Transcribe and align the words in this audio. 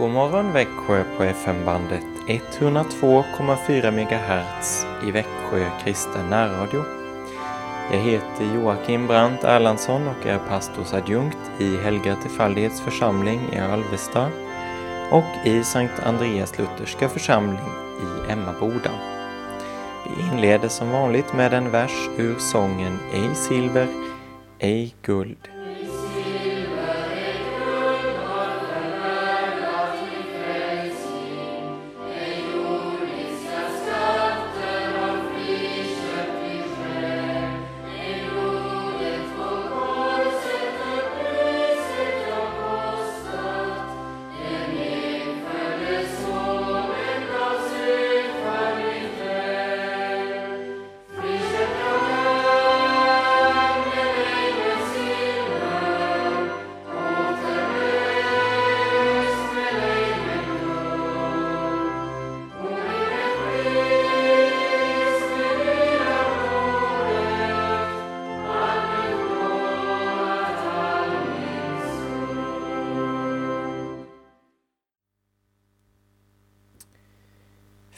God 0.00 0.10
morgon 0.10 0.52
Växjö 0.52 1.04
på 1.16 1.24
FM-bandet 1.24 2.04
102,4 2.26 3.90
MHz 3.90 4.86
i 5.08 5.10
Växjö 5.10 5.70
kristen 5.84 6.30
närradio. 6.30 6.84
Jag 7.90 7.98
heter 7.98 8.54
Joakim 8.54 9.06
Brandt 9.06 9.44
Erlandsson 9.44 10.08
och 10.08 10.26
är 10.26 10.38
pastorsadjunkt 10.38 11.38
i 11.58 11.76
Helga 11.76 12.16
Tefaldighets 12.16 12.80
församling 12.80 13.40
i 13.52 13.58
Alvesta 13.58 14.28
och 15.10 15.46
i 15.46 15.64
Sankt 15.64 16.00
Andreas 16.02 16.58
Lutherska 16.58 17.08
församling 17.08 17.68
i 18.00 18.32
Emmaboda. 18.32 18.90
Vi 20.06 20.22
inleder 20.32 20.68
som 20.68 20.90
vanligt 20.90 21.32
med 21.34 21.54
en 21.54 21.70
vers 21.70 22.08
ur 22.16 22.38
sången 22.38 22.98
Ej 23.14 23.34
silver, 23.34 23.88
ej 24.58 24.94
guld. 25.02 25.59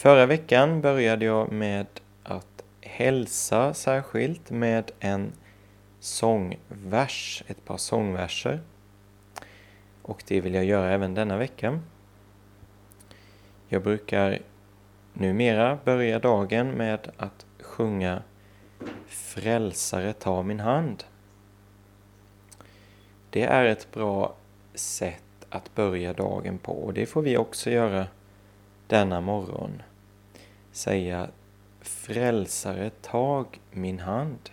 Förra 0.03 0.27
veckan 0.27 0.81
började 0.81 1.25
jag 1.25 1.53
med 1.53 1.86
att 2.22 2.64
hälsa 2.81 3.75
särskilt 3.75 4.50
med 4.50 4.91
en 5.00 5.33
sångvers, 6.00 7.42
ett 7.47 7.64
par 7.64 7.77
sångverser. 7.77 8.61
Och 10.03 10.23
det 10.27 10.41
vill 10.41 10.55
jag 10.55 10.64
göra 10.64 10.91
även 10.91 11.14
denna 11.14 11.36
vecka. 11.36 11.80
Jag 13.69 13.83
brukar 13.83 14.39
numera 15.12 15.78
börja 15.84 16.19
dagen 16.19 16.70
med 16.70 17.11
att 17.17 17.47
sjunga 17.61 18.23
Frälsare 19.06 20.12
ta 20.12 20.42
min 20.42 20.61
hand. 20.61 21.05
Det 23.30 23.42
är 23.42 23.64
ett 23.64 23.92
bra 23.92 24.34
sätt 24.75 25.47
att 25.48 25.75
börja 25.75 26.12
dagen 26.12 26.58
på 26.58 26.73
och 26.73 26.95
det 26.95 27.06
får 27.06 27.23
vi 27.23 27.36
också 27.36 27.70
göra 27.70 28.06
denna 28.86 29.20
morgon 29.20 29.83
säga 30.73 31.31
Frälsare, 31.81 32.91
tag 32.91 33.61
min 33.70 33.98
hand. 33.98 34.51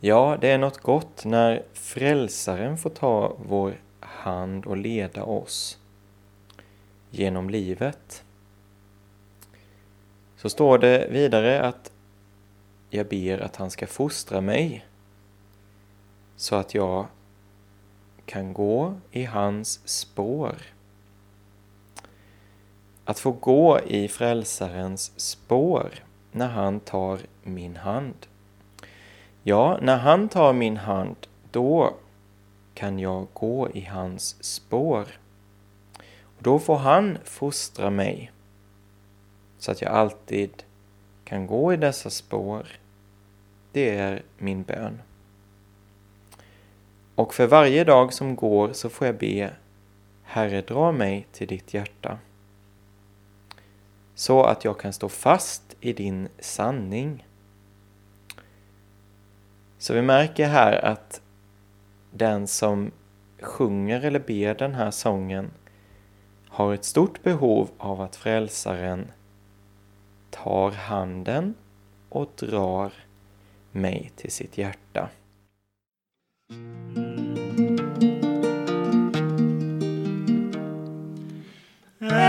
Ja, 0.00 0.38
det 0.40 0.50
är 0.50 0.58
något 0.58 0.78
gott 0.78 1.24
när 1.24 1.62
Frälsaren 1.72 2.78
får 2.78 2.90
ta 2.90 3.36
vår 3.46 3.80
hand 4.00 4.66
och 4.66 4.76
leda 4.76 5.24
oss 5.24 5.78
genom 7.10 7.50
livet. 7.50 8.24
Så 10.36 10.50
står 10.50 10.78
det 10.78 11.08
vidare 11.10 11.62
att 11.62 11.92
jag 12.90 13.08
ber 13.08 13.38
att 13.38 13.56
han 13.56 13.70
ska 13.70 13.86
fostra 13.86 14.40
mig 14.40 14.86
så 16.36 16.56
att 16.56 16.74
jag 16.74 17.06
kan 18.26 18.52
gå 18.52 18.94
i 19.10 19.24
hans 19.24 19.80
spår. 19.84 20.73
Att 23.04 23.18
få 23.18 23.30
gå 23.30 23.80
i 23.80 24.08
Frälsarens 24.08 25.12
spår 25.20 25.90
när 26.32 26.48
han 26.48 26.80
tar 26.80 27.18
min 27.42 27.76
hand. 27.76 28.26
Ja, 29.42 29.78
när 29.82 29.96
han 29.96 30.28
tar 30.28 30.52
min 30.52 30.76
hand, 30.76 31.16
då 31.50 31.94
kan 32.74 32.98
jag 32.98 33.26
gå 33.32 33.70
i 33.70 33.80
hans 33.80 34.44
spår. 34.44 35.06
Och 36.22 36.42
då 36.42 36.58
får 36.58 36.76
han 36.76 37.18
fostra 37.24 37.90
mig 37.90 38.32
så 39.58 39.70
att 39.70 39.82
jag 39.82 39.92
alltid 39.92 40.62
kan 41.24 41.46
gå 41.46 41.72
i 41.72 41.76
dessa 41.76 42.10
spår. 42.10 42.66
Det 43.72 43.96
är 43.96 44.22
min 44.38 44.62
bön. 44.62 45.02
Och 47.14 47.34
för 47.34 47.46
varje 47.46 47.84
dag 47.84 48.12
som 48.12 48.36
går 48.36 48.72
så 48.72 48.88
får 48.88 49.06
jag 49.06 49.18
be 49.18 49.50
Herre, 50.22 50.60
dra 50.60 50.92
mig 50.92 51.26
till 51.32 51.48
ditt 51.48 51.74
hjärta 51.74 52.18
så 54.14 54.42
att 54.42 54.64
jag 54.64 54.80
kan 54.80 54.92
stå 54.92 55.08
fast 55.08 55.76
i 55.80 55.92
din 55.92 56.28
sanning. 56.38 57.26
Så 59.78 59.94
vi 59.94 60.02
märker 60.02 60.48
här 60.48 60.84
att 60.84 61.20
den 62.10 62.46
som 62.46 62.90
sjunger 63.40 64.00
eller 64.00 64.20
ber 64.20 64.54
den 64.54 64.74
här 64.74 64.90
sången 64.90 65.50
har 66.48 66.74
ett 66.74 66.84
stort 66.84 67.22
behov 67.22 67.70
av 67.78 68.00
att 68.00 68.16
frälsaren 68.16 69.10
tar 70.30 70.70
handen 70.70 71.54
och 72.08 72.30
drar 72.36 72.92
mig 73.72 74.12
till 74.16 74.30
sitt 74.30 74.58
hjärta. 74.58 75.08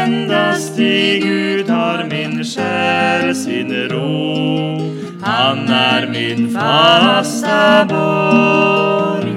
Endast 0.06 0.80
i 0.80 1.20
Gud 1.20 1.70
har 1.70 2.04
min 2.04 2.44
själ 2.44 3.36
sin 3.36 3.90
ro. 3.90 4.92
Han 5.22 5.70
är 5.70 6.08
min 6.08 6.54
fasta 6.54 7.86
borg. 7.86 9.36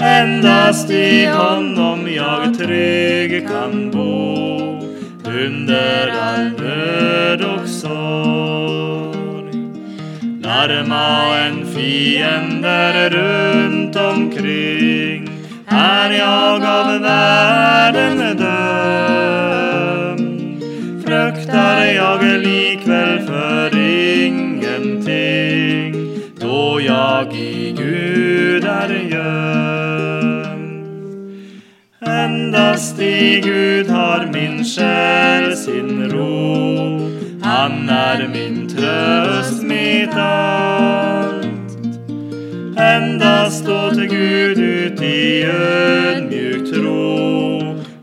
Endast 0.00 0.90
i 0.90 1.26
honom 1.26 2.08
jag 2.14 2.58
trygg 2.58 3.48
kan 3.48 3.90
bo 3.90 4.38
under 5.24 6.08
all 6.08 6.50
nöd 6.58 7.42
och 7.42 7.68
sorg. 7.68 9.52
Larma 10.42 11.38
en 11.38 11.66
fiender 11.66 13.10
runt 13.10 13.96
omkring 13.96 15.30
är 15.66 16.10
jag 16.10 16.64
av 16.64 17.00
världen 17.00 18.18
dömd 18.18 18.57
fruktar 21.88 22.04
jag 22.04 22.24
likväl 22.40 23.18
för 23.26 23.78
ingenting 24.26 25.94
då 26.40 26.80
jag 26.80 27.34
i 27.34 27.74
Gud 27.78 28.64
är 28.64 28.90
gömd. 29.10 30.48
Endast 32.00 33.00
i 33.00 33.40
Gud 33.44 33.90
har 33.90 34.30
min 34.32 34.64
själ 34.64 35.56
sin 35.56 36.10
ro 36.10 36.98
han 37.42 37.88
är 37.88 38.28
min 38.28 38.68
tröst, 38.68 39.62
mitt 39.62 40.16
allt 40.16 41.46
endast 42.76 43.68
åt 43.68 43.96
Gud 43.96 44.58
ut 44.58 45.02
i 45.02 45.44
ödmjuk 45.44 46.72
tro 46.74 47.38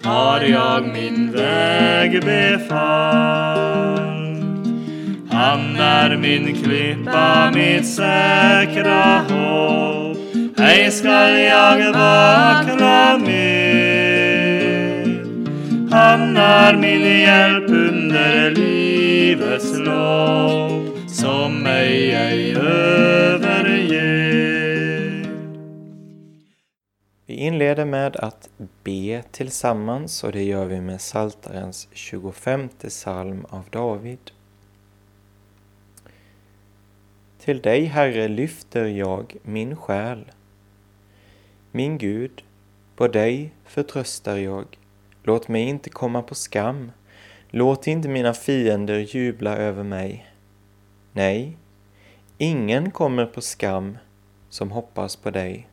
har 0.03 0.41
jag 0.41 0.88
min 0.88 1.31
väg 1.31 2.25
befallt. 2.25 3.54
Han 5.45 5.75
är 5.75 6.18
min 6.18 6.63
klippa, 6.63 7.51
mitt 7.56 7.88
säkra 7.88 9.19
hopp, 9.19 10.18
ej 10.57 10.92
skall 10.92 11.39
jag 11.39 11.94
vackla 11.94 13.18
mer. 13.18 15.06
Han 15.92 16.38
är 16.38 16.77
min 16.77 17.21
hjälp 17.21 17.69
under 17.69 18.51
livets 18.51 19.77
lopp, 19.77 21.09
som 21.09 21.63
mig 21.63 22.12
ej 22.12 22.56
överger. 22.56 24.06
Vi 27.25 27.33
inleder 27.33 27.86
med 27.86 28.15
att 28.15 28.50
be 28.83 29.24
tillsammans 29.31 30.24
och 30.24 30.31
det 30.31 30.44
gör 30.44 30.65
vi 30.65 30.81
med 30.81 31.01
Saltarens 31.01 31.88
25 31.91 32.69
psalm 32.69 33.45
av 33.50 33.63
David. 33.71 34.31
Till 37.45 37.62
dig, 37.62 37.86
Herre, 37.86 38.27
lyfter 38.27 38.86
jag 38.86 39.36
min 39.44 39.75
själ. 39.75 40.31
Min 41.71 41.97
Gud, 41.97 42.44
På 42.95 43.07
dig 43.07 43.51
förtröstar 43.65 44.38
jag. 44.38 44.65
Låt 45.24 45.47
mig 45.47 45.62
inte 45.62 45.89
komma 45.89 46.21
på 46.21 46.36
skam. 46.36 46.92
Låt 47.50 47.88
inte 47.88 48.07
mina 48.07 48.33
fiender 48.33 49.00
jubla 49.00 49.57
över 49.57 49.83
mig. 49.83 50.27
Nej, 51.12 51.57
ingen 52.38 52.92
kommer 52.92 53.25
på 53.25 53.42
skam 53.42 53.98
som 54.50 54.71
hoppas 54.71 55.15
på 55.15 55.31
dig. 55.31 55.68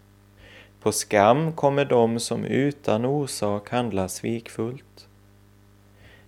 På 0.80 0.92
skam 0.92 1.52
kommer 1.52 1.84
de 1.84 2.20
som 2.20 2.44
utan 2.44 3.04
orsak 3.04 3.70
handlar 3.70 4.08
svikfullt. 4.08 5.08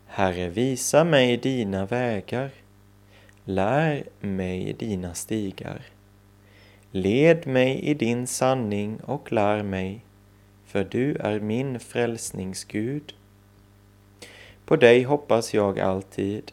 Herre, 0.07 0.49
visa 0.49 1.05
mig 1.05 1.37
dina 1.37 1.87
vägar. 1.87 2.51
Lär 3.47 4.05
mig 4.21 4.73
dina 4.73 5.15
stigar. 5.15 5.83
Led 6.91 7.47
mig 7.47 7.81
i 7.81 7.95
din 7.95 8.27
sanning 8.27 9.01
och 9.01 9.33
lär 9.33 9.63
mig, 9.63 10.05
för 10.65 10.85
du 10.85 11.17
är 11.17 11.41
min 11.41 11.81
frälsningsgud. 11.81 13.15
På 14.65 14.77
dig 14.77 15.03
hoppas 15.03 15.55
jag 15.55 15.81
alltid. 15.81 16.53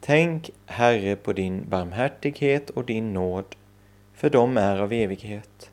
Tänk, 0.00 0.50
Herre, 0.66 1.16
på 1.16 1.32
din 1.32 1.68
barmhärtighet 1.68 2.70
och 2.70 2.84
din 2.84 3.12
nåd, 3.12 3.56
för 4.14 4.30
de 4.30 4.56
är 4.56 4.80
av 4.80 4.92
evighet. 4.92 5.70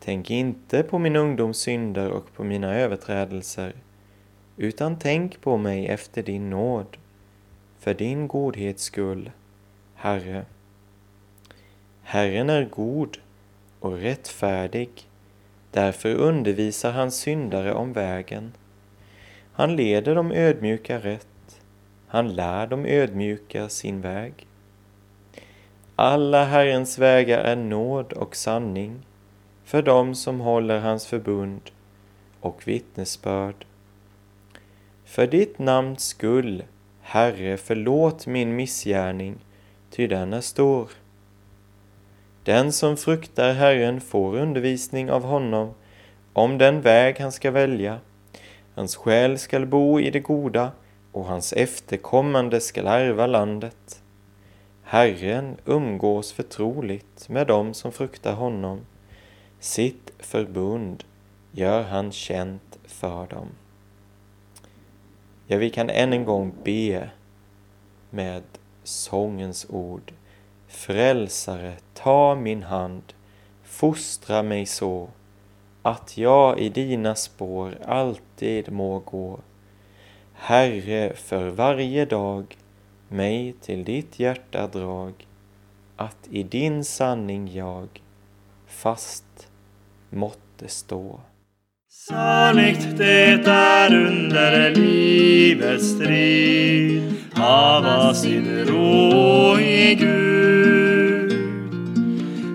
Tänk 0.00 0.30
inte 0.30 0.82
på 0.82 0.98
min 0.98 1.16
ungdoms 1.16 1.58
synder 1.58 2.10
och 2.10 2.32
på 2.34 2.44
mina 2.44 2.74
överträdelser, 2.74 3.74
utan 4.56 4.98
tänk 4.98 5.40
på 5.40 5.56
mig 5.56 5.86
efter 5.86 6.22
din 6.22 6.50
nåd, 6.50 6.96
för 7.80 7.94
din 7.94 8.28
godhets 8.28 8.82
skull, 8.82 9.30
Herre. 9.94 10.44
Herren 12.02 12.50
är 12.50 12.64
god 12.64 13.18
och 13.80 13.98
rättfärdig, 13.98 14.90
därför 15.70 16.14
undervisar 16.14 16.92
han 16.92 17.10
syndare 17.10 17.74
om 17.74 17.92
vägen. 17.92 18.52
Han 19.52 19.76
leder 19.76 20.14
de 20.14 20.32
ödmjuka 20.32 20.98
rätt, 20.98 21.60
han 22.06 22.34
lär 22.34 22.66
de 22.66 22.86
ödmjuka 22.86 23.68
sin 23.68 24.00
väg. 24.00 24.46
Alla 25.96 26.44
Herrens 26.44 26.98
vägar 26.98 27.38
är 27.38 27.56
nåd 27.56 28.12
och 28.12 28.36
sanning 28.36 29.06
för 29.64 29.82
dem 29.82 30.14
som 30.14 30.40
håller 30.40 30.80
hans 30.80 31.06
förbund 31.06 31.70
och 32.40 32.68
vittnesbörd. 32.68 33.66
För 35.04 35.26
ditt 35.26 35.58
namns 35.58 36.04
skull, 36.04 36.62
Herre, 37.12 37.56
förlåt 37.56 38.26
min 38.26 38.56
missgärning, 38.56 39.38
ty 39.90 40.06
den 40.06 40.32
är 40.32 40.40
stor. 40.40 40.90
Den 42.44 42.72
som 42.72 42.96
fruktar 42.96 43.52
Herren 43.52 44.00
får 44.00 44.36
undervisning 44.36 45.10
av 45.10 45.24
honom 45.24 45.74
om 46.32 46.58
den 46.58 46.80
väg 46.80 47.18
han 47.18 47.32
ska 47.32 47.50
välja. 47.50 47.98
Hans 48.74 48.96
själ 48.96 49.38
skall 49.38 49.66
bo 49.66 50.00
i 50.00 50.10
det 50.10 50.20
goda 50.20 50.72
och 51.12 51.24
hans 51.24 51.52
efterkommande 51.52 52.60
skall 52.60 52.86
ärva 52.86 53.26
landet. 53.26 54.02
Herren 54.82 55.56
umgås 55.64 56.32
förtroligt 56.32 57.28
med 57.28 57.46
dem 57.46 57.74
som 57.74 57.92
fruktar 57.92 58.34
honom. 58.34 58.80
Sitt 59.60 60.12
förbund 60.18 61.04
gör 61.52 61.82
han 61.82 62.12
känt 62.12 62.78
för 62.86 63.26
dem. 63.26 63.48
Ja, 65.52 65.56
vi 65.56 65.70
kan 65.70 65.90
än 65.90 66.12
en 66.12 66.24
gång 66.24 66.54
be 66.64 67.10
med 68.10 68.42
sångens 68.82 69.66
ord. 69.68 70.12
Frälsare, 70.68 71.76
ta 71.94 72.34
min 72.34 72.62
hand, 72.62 73.02
fostra 73.62 74.42
mig 74.42 74.66
så 74.66 75.08
att 75.82 76.18
jag 76.18 76.58
i 76.58 76.68
dina 76.68 77.14
spår 77.14 77.78
alltid 77.86 78.72
må 78.72 78.98
gå. 78.98 79.38
Herre, 80.32 81.12
för 81.16 81.48
varje 81.48 82.04
dag 82.04 82.56
mig 83.08 83.54
till 83.60 83.84
ditt 83.84 84.18
hjärta 84.18 84.66
drag, 84.66 85.26
att 85.96 86.28
i 86.30 86.42
din 86.42 86.84
sanning 86.84 87.52
jag 87.54 87.88
fast 88.66 89.48
måtte 90.10 90.68
stå. 90.68 91.20
Saligt 92.08 92.98
det 92.98 93.46
är 93.46 93.94
under 93.94 94.70
livets 94.74 95.90
strid 95.90 97.02
hava 97.34 98.14
sin 98.14 98.66
ro 98.66 99.58
i 99.60 99.94
Gud. 99.94 101.32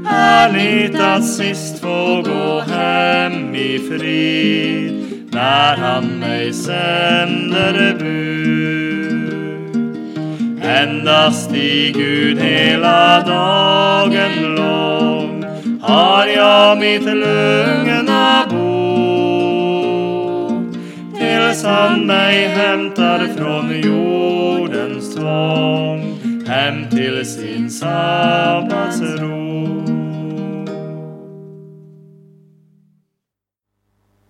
Härligt 0.06 1.00
att 1.00 1.28
sist 1.28 1.80
få 1.80 2.22
gå 2.26 2.60
hem 2.60 3.56
i 3.56 3.80
frid 3.80 5.28
när 5.32 5.76
han 5.78 6.06
mig 6.20 6.54
sänder 6.54 7.96
bud. 8.00 9.76
Endast 10.64 11.56
i 11.56 11.92
Gud 11.92 12.40
hela 12.40 13.22
dagen 13.22 14.56
lång 14.56 15.46
har 15.82 16.28
jag 16.28 16.78
mitt 16.78 17.04
lugna 17.04 18.45
tills 21.56 21.66
han 21.66 22.06
mig 22.06 22.48
hämtar 22.48 23.28
från 23.28 23.81
jordens 23.81 25.16
tvång 25.16 26.19
hem 26.48 26.90
till 26.90 27.25
sin 27.25 27.69
sabbatsro. 27.69 29.25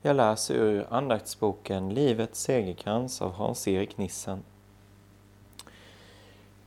Jag 0.01 0.16
läser 0.16 0.56
ur 0.56 0.86
andaktsboken 0.89 1.94
Livets 1.94 2.42
segerkrans 2.42 3.22
av 3.22 3.33
Hans-Erik 3.33 3.98
Nissen. 3.98 4.44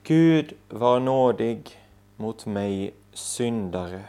Gud 0.02 0.52
var 0.68 1.00
nådig 1.00 1.78
mot 2.16 2.46
mig 2.46 2.94
syndare. 3.12 4.02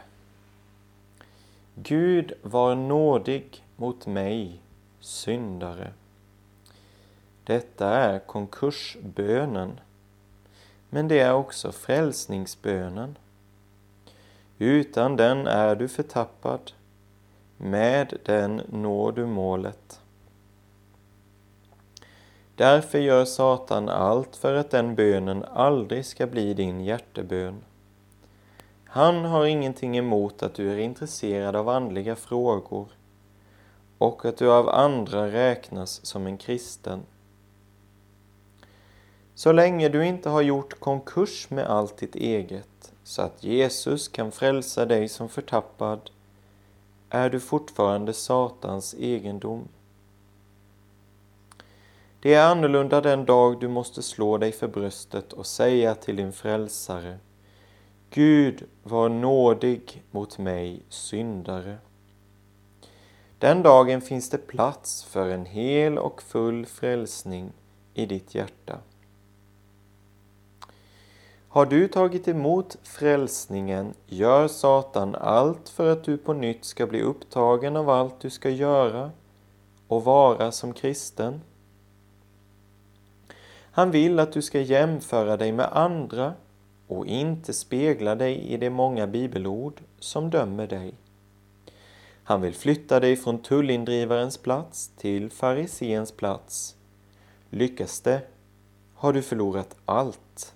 Gud 1.74 2.32
var 2.42 2.74
nådig 2.74 3.64
mot 3.76 4.06
mig 4.06 4.60
syndare. 5.00 5.92
Detta 7.44 7.88
är 7.88 8.18
konkursbönen, 8.18 9.80
men 10.90 11.08
det 11.08 11.18
är 11.18 11.34
också 11.34 11.72
frälsningsbönen. 11.72 13.18
Utan 14.58 15.16
den 15.16 15.46
är 15.46 15.76
du 15.76 15.88
förtappad, 15.88 16.72
med 17.56 18.18
den 18.24 18.62
når 18.68 19.12
du 19.12 19.26
målet. 19.26 20.00
Därför 22.54 22.98
gör 22.98 23.24
Satan 23.24 23.88
allt 23.88 24.36
för 24.36 24.54
att 24.54 24.70
den 24.70 24.94
bönen 24.94 25.44
aldrig 25.44 26.06
ska 26.06 26.26
bli 26.26 26.54
din 26.54 26.80
hjärtebön. 26.80 27.62
Han 28.84 29.24
har 29.24 29.46
ingenting 29.46 29.98
emot 29.98 30.42
att 30.42 30.54
du 30.54 30.72
är 30.72 30.78
intresserad 30.78 31.56
av 31.56 31.68
andliga 31.68 32.16
frågor 32.16 32.88
och 33.98 34.24
att 34.24 34.36
du 34.36 34.50
av 34.50 34.68
andra 34.68 35.32
räknas 35.32 36.06
som 36.06 36.26
en 36.26 36.38
kristen. 36.38 37.00
Så 39.40 39.52
länge 39.52 39.88
du 39.88 40.06
inte 40.06 40.28
har 40.28 40.42
gjort 40.42 40.80
konkurs 40.80 41.50
med 41.50 41.66
allt 41.66 41.96
ditt 41.96 42.14
eget 42.14 42.92
så 43.02 43.22
att 43.22 43.44
Jesus 43.44 44.08
kan 44.08 44.32
frälsa 44.32 44.86
dig 44.86 45.08
som 45.08 45.28
förtappad 45.28 46.10
är 47.10 47.30
du 47.30 47.40
fortfarande 47.40 48.12
Satans 48.12 48.94
egendom. 48.98 49.68
Det 52.20 52.34
är 52.34 52.50
annorlunda 52.50 53.00
den 53.00 53.24
dag 53.24 53.60
du 53.60 53.68
måste 53.68 54.02
slå 54.02 54.38
dig 54.38 54.52
för 54.52 54.68
bröstet 54.68 55.32
och 55.32 55.46
säga 55.46 55.94
till 55.94 56.16
din 56.16 56.32
frälsare 56.32 57.18
Gud 58.10 58.64
var 58.82 59.08
nådig 59.08 60.02
mot 60.10 60.38
mig 60.38 60.82
syndare. 60.88 61.78
Den 63.38 63.62
dagen 63.62 64.00
finns 64.00 64.30
det 64.30 64.46
plats 64.46 65.04
för 65.04 65.28
en 65.28 65.46
hel 65.46 65.98
och 65.98 66.22
full 66.22 66.66
frälsning 66.66 67.52
i 67.94 68.06
ditt 68.06 68.34
hjärta. 68.34 68.78
Har 71.52 71.66
du 71.66 71.88
tagit 71.88 72.28
emot 72.28 72.76
frälsningen 72.82 73.94
gör 74.06 74.48
Satan 74.48 75.14
allt 75.14 75.68
för 75.68 75.92
att 75.92 76.04
du 76.04 76.16
på 76.16 76.32
nytt 76.32 76.64
ska 76.64 76.86
bli 76.86 77.02
upptagen 77.02 77.76
av 77.76 77.90
allt 77.90 78.20
du 78.20 78.30
ska 78.30 78.50
göra 78.50 79.10
och 79.88 80.04
vara 80.04 80.52
som 80.52 80.72
kristen. 80.72 81.40
Han 83.72 83.90
vill 83.90 84.18
att 84.18 84.32
du 84.32 84.42
ska 84.42 84.60
jämföra 84.60 85.36
dig 85.36 85.52
med 85.52 85.68
andra 85.72 86.34
och 86.86 87.06
inte 87.06 87.52
spegla 87.52 88.14
dig 88.14 88.38
i 88.38 88.56
de 88.56 88.70
många 88.70 89.06
bibelord 89.06 89.80
som 89.98 90.30
dömer 90.30 90.66
dig. 90.66 90.94
Han 92.24 92.40
vill 92.40 92.54
flytta 92.54 93.00
dig 93.00 93.16
från 93.16 93.42
tullindrivarens 93.42 94.38
plats 94.38 94.90
till 94.96 95.30
fariséns 95.30 96.12
plats. 96.12 96.76
Lyckas 97.48 98.00
det 98.00 98.20
har 98.94 99.12
du 99.12 99.22
förlorat 99.22 99.76
allt. 99.84 100.54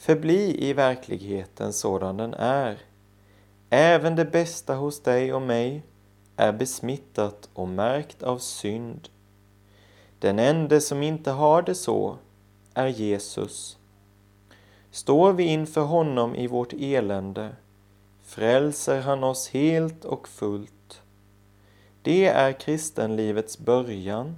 Förbli 0.00 0.68
i 0.68 0.72
verkligheten 0.72 1.72
sådan 1.72 2.16
den 2.16 2.34
är. 2.34 2.78
Även 3.70 4.16
det 4.16 4.24
bästa 4.24 4.74
hos 4.74 5.02
dig 5.02 5.34
och 5.34 5.42
mig 5.42 5.82
är 6.36 6.52
besmittat 6.52 7.48
och 7.54 7.68
märkt 7.68 8.22
av 8.22 8.38
synd. 8.38 9.08
Den 10.18 10.38
ende 10.38 10.80
som 10.80 11.02
inte 11.02 11.30
har 11.30 11.62
det 11.62 11.74
så 11.74 12.16
är 12.74 12.86
Jesus. 12.86 13.78
Står 14.90 15.32
vi 15.32 15.44
inför 15.44 15.82
honom 15.82 16.34
i 16.34 16.46
vårt 16.46 16.72
elände 16.72 17.56
frälser 18.22 19.00
han 19.00 19.24
oss 19.24 19.48
helt 19.48 20.04
och 20.04 20.28
fullt. 20.28 21.02
Det 22.02 22.26
är 22.26 22.52
kristenlivets 22.52 23.58
början, 23.58 24.36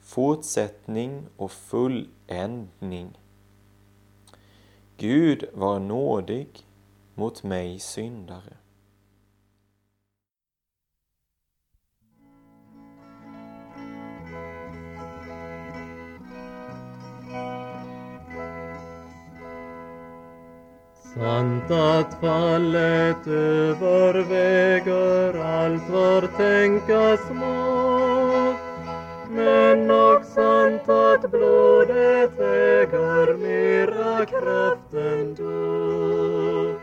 fortsättning 0.00 1.22
och 1.36 1.52
fulländning. 1.52 3.18
Gud 4.96 5.44
var 5.52 5.78
nådig 5.78 6.48
mot 7.14 7.42
mig 7.42 7.78
syndare. 7.78 8.56
Sant 21.14 21.70
att 21.70 22.20
fallet 22.20 23.26
överväger 23.26 24.84
allt 25.38 25.90
var 25.90 26.20
tänkas 26.36 27.20
må 27.30 27.83
men 29.34 29.90
och 29.90 30.24
sant 30.24 30.88
att 30.88 31.30
blodet 31.30 32.40
äger 32.40 33.36
mera 33.36 34.26
kraft 34.26 34.94
än 34.94 35.34
du. 35.34 36.78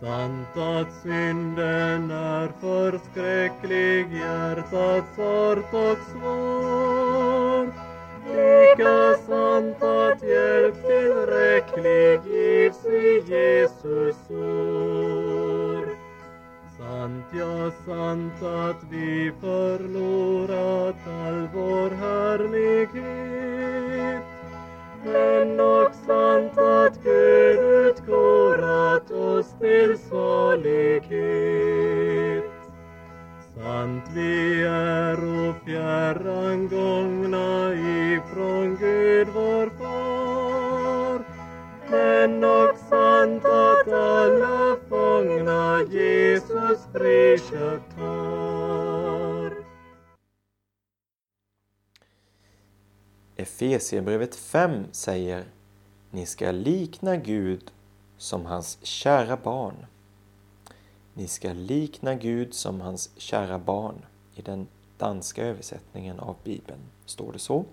Sant 0.00 0.56
att 0.56 0.92
synden 1.02 2.10
är 2.10 2.48
förskräcklig, 2.60 4.12
hjärtats 4.12 5.18
art 5.18 5.74
och 5.74 5.98
svår 6.12 6.84
Lika 8.26 9.14
sant 9.26 9.82
att 9.82 10.22
hjälp 10.22 10.74
tillräcklig 10.86 12.20
givs 12.26 12.84
i 12.84 13.22
Jesus 13.26 14.16
ord. 14.30 15.03
Sant, 16.94 17.26
ja, 17.32 17.70
sant 17.86 18.42
att 18.42 18.82
vi 18.90 19.32
förlorat 19.40 20.96
all 21.06 21.48
vår 21.54 21.90
härlighet. 21.90 22.94
Men 25.04 25.60
och 25.60 25.94
sant 26.06 26.58
att 26.58 27.02
Gud 27.02 27.58
utkorat 27.58 29.10
oss 29.10 29.46
till 29.60 29.98
salighet. 29.98 31.14
Sant 33.54 34.04
vi 34.14 34.62
är 34.62 35.48
och 35.48 35.54
fjärran 35.64 36.68
gångna 36.68 37.74
ifrån 37.74 38.76
Gud 38.80 39.28
vår 39.34 39.70
far. 39.78 41.24
Men 41.90 42.44
och 42.44 42.76
sant 42.90 43.44
att 43.44 43.88
alla 43.92 44.76
fångna 44.88 45.82
Jesus 45.82 46.43
friköpt. 46.94 47.94
Efesierbrevet 53.36 54.34
5 54.34 54.84
säger 54.92 55.44
Ni 56.10 56.26
ska 56.26 56.50
likna 56.50 57.16
Gud 57.16 57.70
som 58.18 58.46
hans 58.46 58.78
kära 58.82 59.36
barn. 59.36 59.86
Ni 61.14 61.28
ska 61.28 61.52
likna 61.52 62.14
Gud 62.14 62.54
som 62.54 62.80
hans 62.80 63.10
kära 63.16 63.58
barn. 63.58 64.06
I 64.34 64.42
den 64.42 64.66
danska 64.98 65.44
översättningen 65.44 66.20
av 66.20 66.36
Bibeln 66.44 66.80
står 67.06 67.32
det 67.32 67.38
så. 67.38 67.64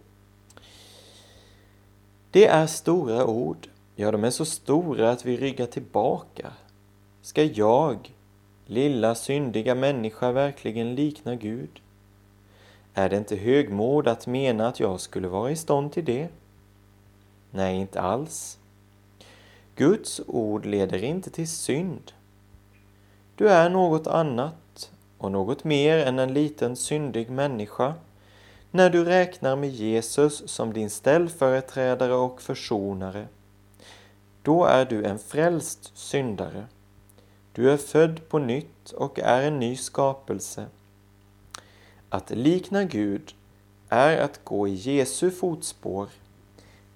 Det 2.32 2.48
är 2.48 2.68
stora 2.68 3.25
ord. 3.25 3.68
Ja, 3.96 4.12
de 4.12 4.24
är 4.24 4.30
så 4.30 4.46
stora 4.46 5.12
att 5.12 5.25
vi 5.25 5.38
ryggar 5.38 5.66
tillbaka. 5.66 6.54
Ska 7.22 7.44
jag, 7.44 8.13
lilla 8.72 9.16
syndiga 9.16 9.75
människa, 9.75 10.32
verkligen 10.32 10.96
likna 10.96 11.36
Gud? 11.36 11.82
Är 12.94 13.10
det 13.10 13.18
inte 13.18 13.36
högmod 13.36 14.08
att 14.08 14.28
mena 14.28 14.68
att 14.68 14.80
jag 14.80 15.00
skulle 15.00 15.28
vara 15.28 15.51
i 15.51 15.56
stånd 15.56 15.92
till 15.92 16.06
det? 16.06 16.28
Nej, 17.51 17.75
inte 17.75 18.01
alls. 18.01 18.58
Guds 19.75 20.22
ord 20.28 20.66
leder 20.66 21.04
inte 21.04 21.30
till 21.30 21.48
synd. 21.48 22.12
Du 23.36 23.50
är 23.50 23.70
något 23.70 24.08
annat 24.08 24.92
och 25.18 25.32
något 25.32 25.63
mer 25.63 25.98
än 25.98 26.20
en 26.20 26.34
liten 26.34 26.75
syndig 26.75 27.30
människa 27.30 27.94
när 28.72 28.90
du 28.90 29.06
räknar 29.06 29.56
med 29.56 29.70
Jesus 29.70 30.50
som 30.50 30.74
din 30.74 30.90
ställföreträdare 30.90 32.13
och 32.13 32.42
försonare. 32.42 33.28
Då 34.42 34.66
är 34.66 34.86
du 34.86 35.06
en 35.06 35.20
frälst 35.20 35.98
syndare. 35.98 36.66
Du 37.53 37.72
är 37.72 37.77
född 37.77 38.29
på 38.29 38.39
nytt 38.39 38.91
och 38.91 39.20
är 39.20 39.41
en 39.41 39.60
ny 39.60 39.75
skapelse. 39.75 40.65
Att 42.10 42.29
likna 42.29 42.84
Gud 42.84 43.36
är 43.89 44.17
att 44.17 44.43
gå 44.43 44.67
i 44.67 44.74
Jesu 44.74 45.31
fotspår. 45.31 46.08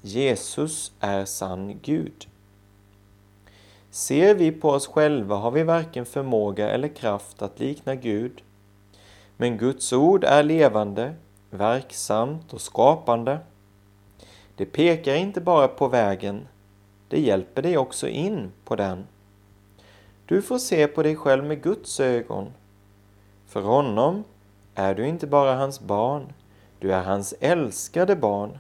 Jesus 0.02 0.92
är 1.00 1.26
sann 1.26 1.80
Gud. 1.82 2.28
Ser 3.90 4.36
vi 4.36 4.52
på 4.52 4.70
oss 4.70 4.88
själva 4.88 5.36
har 5.36 5.52
vi 5.52 5.64
varken 5.64 6.06
förmåga 6.06 6.70
eller 6.70 6.88
kraft 6.88 7.42
att 7.42 7.60
likna 7.60 7.96
Gud. 7.96 8.42
Men 9.38 9.58
Guds 9.58 9.94
ord 9.94 10.24
är 10.24 10.44
levande, 10.44 11.16
verksamt 11.50 12.54
och 12.54 12.62
skapande. 12.62 13.40
Det 14.56 14.66
pekar 14.66 15.16
inte 15.16 15.42
bara 15.42 15.68
på 15.68 15.88
vägen, 15.88 16.48
det 17.10 17.20
hjälper 17.20 17.62
dig 17.62 17.78
också 17.78 18.08
in 18.08 18.52
på 18.66 18.76
den. 18.76 19.08
Du 20.26 20.42
får 20.42 20.58
se 20.58 20.88
på 20.88 21.04
dig 21.04 21.16
själv 21.16 21.44
med 21.44 21.64
Guds 21.64 22.00
ögon. 22.00 22.54
För 23.48 23.62
honom 23.62 24.24
är 24.76 24.96
du 24.96 25.08
inte 25.08 25.28
bara 25.28 25.56
hans 25.56 25.80
barn, 25.80 26.34
du 26.80 26.94
är 26.94 27.04
hans 27.04 27.34
älskade 27.40 28.16
barn. 28.16 28.58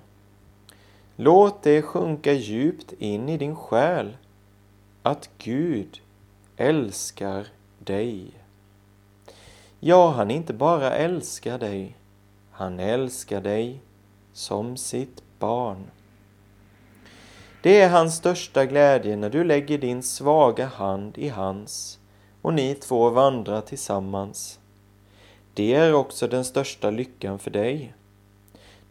Låt 1.15 1.63
det 1.63 1.81
sjunka 1.81 2.33
djupt 2.33 2.93
in 2.93 3.29
i 3.29 3.37
din 3.37 3.55
själ 3.55 4.17
att 5.03 5.29
Gud 5.37 6.01
älskar 6.57 7.47
dig. 7.79 8.31
Ja, 9.79 10.09
han 10.11 10.31
inte 10.31 10.53
bara 10.53 10.91
älskar 10.91 11.59
dig, 11.59 11.97
han 12.51 12.79
älskar 12.79 13.41
dig 13.41 13.81
som 14.33 14.77
sitt 14.77 15.23
barn. 15.39 15.91
Det 17.65 17.81
är 17.81 17.89
hans 17.89 18.15
största 18.15 18.65
glädje 18.65 19.15
när 19.15 19.29
du 19.29 19.43
lägger 19.43 19.77
din 19.77 20.03
svaga 20.03 20.65
hand 20.65 21.17
i 21.17 21.29
hans 21.29 21.99
och 22.41 22.53
ni 22.53 22.75
två 22.75 23.09
vandrar 23.09 23.61
tillsammans. 23.61 24.59
Det 25.53 25.73
är 25.73 25.93
också 25.93 26.27
den 26.27 26.45
största 26.45 26.89
lyckan 26.89 27.39
för 27.39 27.51
dig. 27.51 27.93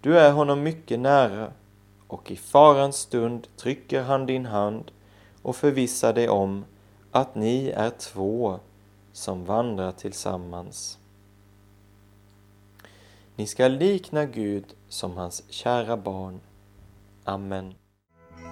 Du 0.01 0.19
är 0.19 0.33
honom 0.33 0.63
mycket 0.63 1.01
nära 1.01 1.53
och 2.07 2.31
i 2.31 2.37
farans 2.37 2.97
stund 2.97 3.49
trycker 3.57 4.03
han 4.03 4.27
din 4.27 4.47
hand 4.47 4.91
och 5.43 5.57
förvissar 5.57 6.13
dig 6.13 6.29
om 6.29 6.65
att 7.11 7.35
ni 7.35 7.69
är 7.69 7.91
två 7.91 8.59
som 9.13 9.45
vandrar 9.45 9.93
tillsammans. 9.93 10.99
Ni 13.37 13.47
ska 13.47 13.69
likna 13.69 14.25
Gud 14.25 14.65
som 14.89 15.17
hans 15.17 15.43
kära 15.49 15.97
barn. 15.97 16.41
Amen. 17.25 17.75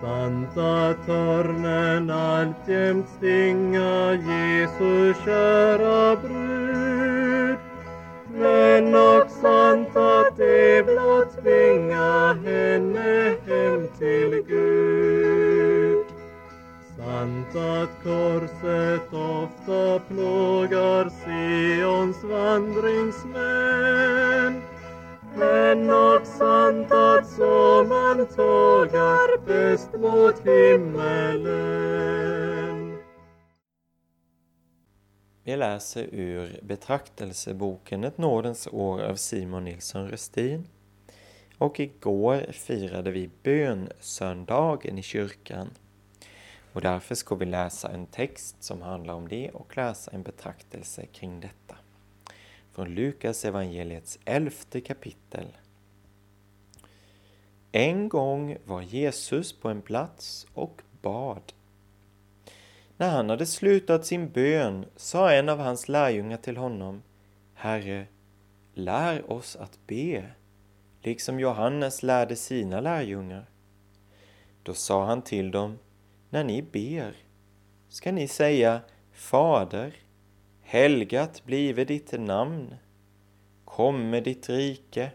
Sant 0.03 0.57
att 0.57 1.07
törnen 1.07 2.11
alltjämt 2.11 3.09
stinga 3.09 4.13
Jesus 4.13 5.17
kära 5.25 6.17
brud. 6.17 7.57
Men 8.35 8.95
och 8.95 9.31
sant 9.31 9.97
att 9.97 10.37
det 10.37 10.87
blott 10.87 11.43
tvinga 11.43 12.33
henne 12.45 13.35
hem 13.47 13.89
till 13.99 14.43
Gud. 14.49 16.07
Sant 16.97 17.57
att 17.57 18.05
korset 18.05 19.13
ofta 19.13 19.99
plågar 20.09 21.11
Sions 21.25 22.25
vandringsmän 22.25 24.62
men 25.43 25.91
och 25.91 26.27
sant 26.27 26.93
att 26.93 27.31
så 27.31 27.85
man 27.89 28.27
tågar 28.27 29.47
bäst 29.47 29.93
mot 29.93 30.47
himmelen 30.47 32.03
Vi 35.45 35.57
läser 35.57 36.09
ur 36.13 36.61
betraktelseboken 36.63 38.05
Ett 38.05 38.19
nådens 38.19 38.69
år 38.73 39.03
av 39.03 39.15
Simon 39.15 39.65
Nilsson 39.65 40.09
Röstin. 40.09 40.67
Och 41.59 41.81
igår 41.81 42.53
firade 42.53 43.11
vi 43.11 43.31
bönsöndagen 43.43 44.99
i 44.99 45.03
kyrkan. 45.03 45.71
Och 46.73 46.81
därför 46.81 47.15
ska 47.15 47.35
vi 47.35 47.47
läsa 47.47 47.91
en 47.91 48.07
text 48.07 48.57
som 48.65 48.83
handlar 48.83 49.15
om 49.15 49.29
det 49.29 49.51
och 49.51 49.77
läsa 49.77 50.11
en 50.11 50.23
betraktelse 50.23 51.07
kring 51.07 51.41
detta 51.41 51.82
från 52.75 52.95
Lukas 52.95 53.45
evangeliets 53.45 54.19
elfte 54.25 54.81
kapitel. 54.81 55.47
En 57.73 58.09
gång 58.09 58.57
var 58.65 58.83
Jesus 58.83 59.53
på 59.53 59.69
en 59.69 59.83
plats 59.83 60.47
och 60.55 60.83
bad. 61.03 61.53
När 62.97 63.11
han 63.11 63.31
hade 63.31 63.47
slutat 63.47 64.07
sin 64.07 64.31
bön 64.31 64.87
sa 64.97 65.33
en 65.33 65.49
av 65.49 65.59
hans 65.59 65.89
lärjungar 65.89 66.37
till 66.37 66.57
honom 66.57 67.03
Herre, 67.55 68.07
lär 68.75 69.33
oss 69.33 69.57
att 69.57 69.79
be, 69.87 70.25
liksom 71.03 71.41
Johannes 71.41 72.03
lärde 72.03 72.37
sina 72.37 72.81
lärjungar. 72.81 73.47
Då 74.63 74.75
sa 74.75 75.05
han 75.05 75.23
till 75.23 75.51
dem, 75.51 75.79
när 76.31 76.45
ni 76.45 76.63
ber 76.63 77.17
ska 77.89 78.13
ni 78.13 78.29
säga 78.29 78.81
Fader, 79.13 79.95
helgat 80.73 81.43
blive 81.45 81.85
ditt 81.85 82.13
namn, 82.13 82.75
komme 83.65 84.21
ditt 84.21 84.49
rike. 84.49 85.11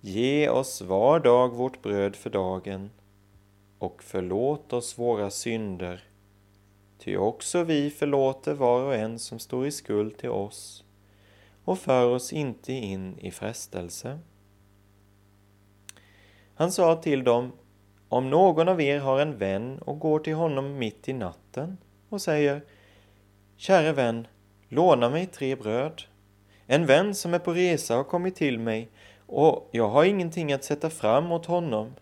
Ge 0.00 0.48
oss 0.48 0.82
var 0.82 1.20
dag 1.20 1.54
vårt 1.54 1.82
bröd 1.82 2.16
för 2.16 2.30
dagen 2.30 2.90
och 3.78 4.02
förlåt 4.02 4.72
oss 4.72 4.98
våra 4.98 5.30
synder, 5.30 6.04
ty 6.98 7.16
också 7.16 7.64
vi 7.64 7.90
förlåter 7.90 8.54
var 8.54 8.82
och 8.82 8.94
en 8.94 9.18
som 9.18 9.38
står 9.38 9.66
i 9.66 9.70
skuld 9.70 10.16
till 10.16 10.30
oss 10.30 10.84
och 11.64 11.78
för 11.78 12.06
oss 12.06 12.32
inte 12.32 12.72
in 12.72 13.18
i 13.18 13.30
frestelse. 13.30 14.18
Han 16.54 16.72
sa 16.72 16.96
till 16.96 17.24
dem, 17.24 17.52
om 18.08 18.30
någon 18.30 18.68
av 18.68 18.80
er 18.80 18.98
har 18.98 19.20
en 19.20 19.38
vän 19.38 19.78
och 19.78 19.98
går 19.98 20.18
till 20.18 20.34
honom 20.34 20.78
mitt 20.78 21.08
i 21.08 21.12
natten 21.12 21.76
och 22.08 22.22
säger 22.22 22.62
Käre 23.56 23.92
vän, 23.92 24.26
låna 24.68 25.10
mig 25.10 25.26
tre 25.26 25.56
bröd. 25.56 26.02
En 26.66 26.86
vän 26.86 27.14
som 27.14 27.34
är 27.34 27.38
på 27.38 27.52
resa 27.52 27.96
har 27.96 28.04
kommit 28.04 28.36
till 28.36 28.58
mig 28.58 28.88
och 29.26 29.68
jag 29.72 29.88
har 29.88 30.04
ingenting 30.04 30.52
att 30.52 30.64
sätta 30.64 30.90
fram 30.90 31.32
åt 31.32 31.46
honom. 31.46 31.94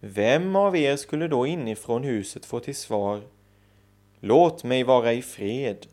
Vem 0.00 0.56
av 0.56 0.76
er 0.76 0.96
skulle 0.96 1.28
då 1.28 1.46
inifrån 1.46 2.04
huset 2.04 2.46
få 2.46 2.60
till 2.60 2.76
svar 2.76 3.22
Låt 4.20 4.64
mig 4.64 4.84
vara 4.84 5.12
i 5.12 5.22
fred. 5.22 5.86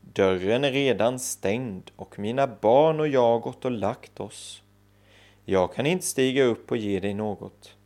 Dörren 0.00 0.64
är 0.64 0.72
redan 0.72 1.18
stängd 1.18 1.90
och 1.96 2.18
mina 2.18 2.46
barn 2.46 3.00
och 3.00 3.08
jag 3.08 3.40
gått 3.40 3.64
och 3.64 3.70
lagt 3.70 4.20
oss. 4.20 4.62
Jag 5.44 5.74
kan 5.74 5.86
inte 5.86 6.06
stiga 6.06 6.44
upp 6.44 6.70
och 6.70 6.76
ge 6.76 7.00
dig 7.00 7.14
något. 7.14 7.76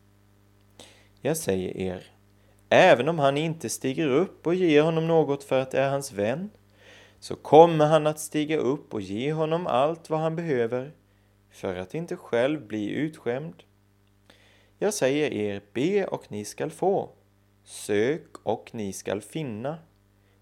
Jag 1.20 1.37
säger 1.37 1.76
er, 1.76 2.04
även 2.68 3.08
om 3.08 3.18
han 3.18 3.37
inte 3.37 3.68
stiger 3.68 4.08
upp 4.08 4.46
och 4.46 4.54
ger 4.54 4.82
honom 4.82 5.06
något 5.06 5.44
för 5.44 5.61
att 5.61 5.70
det 5.70 5.80
är 5.80 5.90
hans 5.90 6.12
vän, 6.12 6.50
så 7.26 7.37
kommer 7.37 7.87
han 7.87 8.06
att 8.06 8.21
stiga 8.21 8.56
upp 8.56 8.95
och 8.95 9.00
ge 9.00 9.33
honom 9.33 9.66
allt 9.66 10.11
vad 10.11 10.21
han 10.21 10.37
behöver, 10.37 10.92
för 11.50 11.76
att 11.76 11.95
inte 11.95 12.16
själv 12.16 12.66
bli 12.66 12.90
utskämd. 12.90 13.62
Jag 14.78 14.95
säger 14.95 15.33
er, 15.33 15.62
be 15.73 16.06
och 16.06 16.33
ni 16.33 16.45
skall 16.45 16.71
få, 16.71 17.11
sök 17.64 18.26
och 18.42 18.71
ni 18.73 18.92
skall 18.92 19.21
finna, 19.21 19.78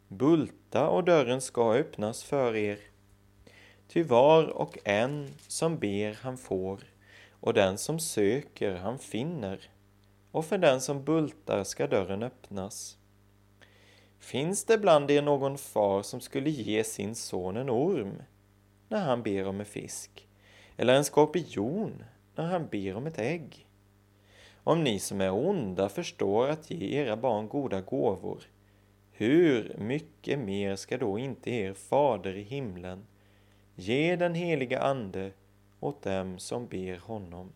bulta 0.09 0.89
och 0.89 1.05
dörren 1.05 1.41
ska 1.41 1.75
öppnas 1.75 2.23
för 2.23 2.57
er. 2.57 2.79
Ty 3.89 4.03
var 4.03 4.47
och 4.49 4.79
en 4.85 5.29
som 5.49 5.79
ber 5.79 6.19
han 6.23 6.39
får, 6.39 6.81
och 7.31 7.55
den 7.55 7.79
som 7.79 7.99
söker 7.99 8.75
han 8.75 8.99
finner 8.99 9.71
och 10.31 10.45
för 10.45 10.59
den 10.59 10.81
som 10.81 11.05
bultar 11.05 11.65
ska 11.65 11.87
dörren 11.87 12.23
öppnas. 12.23 12.97
Finns 14.25 14.65
det 14.65 14.79
bland 14.79 15.11
er 15.11 15.23
någon 15.23 15.59
far 15.59 16.03
som 16.03 16.21
skulle 16.21 16.51
ge 16.51 16.85
sin 16.85 17.15
son 17.15 17.57
en 17.57 17.71
orm 17.71 18.23
när 18.89 19.01
han 19.01 19.23
ber 19.23 19.47
om 19.47 19.61
en 19.61 19.67
fisk, 19.67 20.29
eller 20.77 20.95
en 20.95 21.05
skorpion 21.05 22.05
när 22.35 22.45
han 22.45 22.67
ber 22.67 22.97
om 22.97 23.07
ett 23.07 23.19
ägg? 23.19 23.67
Om 24.65 24.85
ni 24.85 24.99
som 24.99 25.21
är 25.21 25.33
onda 25.33 25.89
förstår 25.89 26.49
att 26.49 26.71
ge 26.71 27.01
era 27.01 27.17
barn 27.17 27.49
goda 27.49 27.81
gåvor, 27.81 28.43
hur 29.13 29.77
mycket 29.79 30.39
mer 30.39 30.77
ska 30.77 30.99
då 30.99 31.19
inte 31.19 31.51
er 31.51 31.73
fader 31.73 32.37
i 32.37 32.43
himlen 32.43 33.07
ge 33.75 34.17
den 34.17 34.35
heliga 34.35 34.81
Ande 34.81 35.33
åt 35.81 36.03
dem 36.03 36.39
som 36.39 36.67
ber 36.67 36.97
honom? 36.97 37.53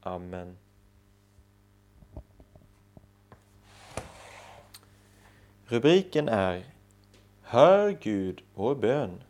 Amen. 0.00 0.56
Rubriken 5.66 6.28
är 6.28 6.64
Hör 7.42 7.90
Gud 7.90 8.42
vår 8.54 8.74
bön. 8.74 9.22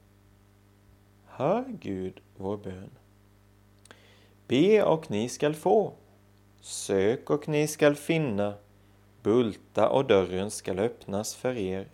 Hör 1.26 1.64
Gud 1.80 2.20
vår 2.36 2.56
bön. 2.56 2.90
Be 4.46 4.82
och 4.82 5.10
ni 5.10 5.28
skall 5.28 5.54
få. 5.54 5.92
Sök 6.60 7.30
och 7.30 7.48
ni 7.48 7.66
skall 7.66 7.94
finna. 7.94 8.54
Bulta 9.22 9.88
och 9.88 10.04
dörren 10.04 10.50
skall 10.50 10.78
öppnas 10.78 11.34
för 11.34 11.56
er. 11.56 11.88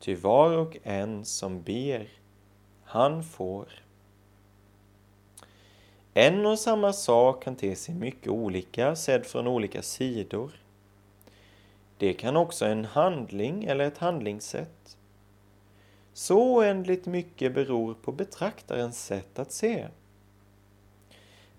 Ty 0.00 0.14
var 0.14 0.56
och 0.56 0.76
en 0.82 1.24
som 1.24 1.62
ber, 1.62 2.08
han 2.84 3.24
får. 3.24 3.68
En 6.14 6.46
och 6.46 6.58
samma 6.58 6.92
sak 6.92 7.42
kan 7.42 7.56
te 7.56 7.76
sig 7.76 7.94
mycket 7.94 8.28
olika 8.28 8.96
sedd 8.96 9.26
från 9.26 9.46
olika 9.46 9.82
sidor. 9.82 10.52
Det 12.02 12.12
kan 12.12 12.36
också 12.36 12.64
en 12.64 12.84
handling 12.84 13.64
eller 13.64 13.84
ett 13.84 13.98
handlingssätt. 13.98 14.98
Så 16.12 16.56
oändligt 16.56 17.06
mycket 17.06 17.54
beror 17.54 17.94
på 17.94 18.12
betraktarens 18.12 19.04
sätt 19.04 19.38
att 19.38 19.52
se. 19.52 19.88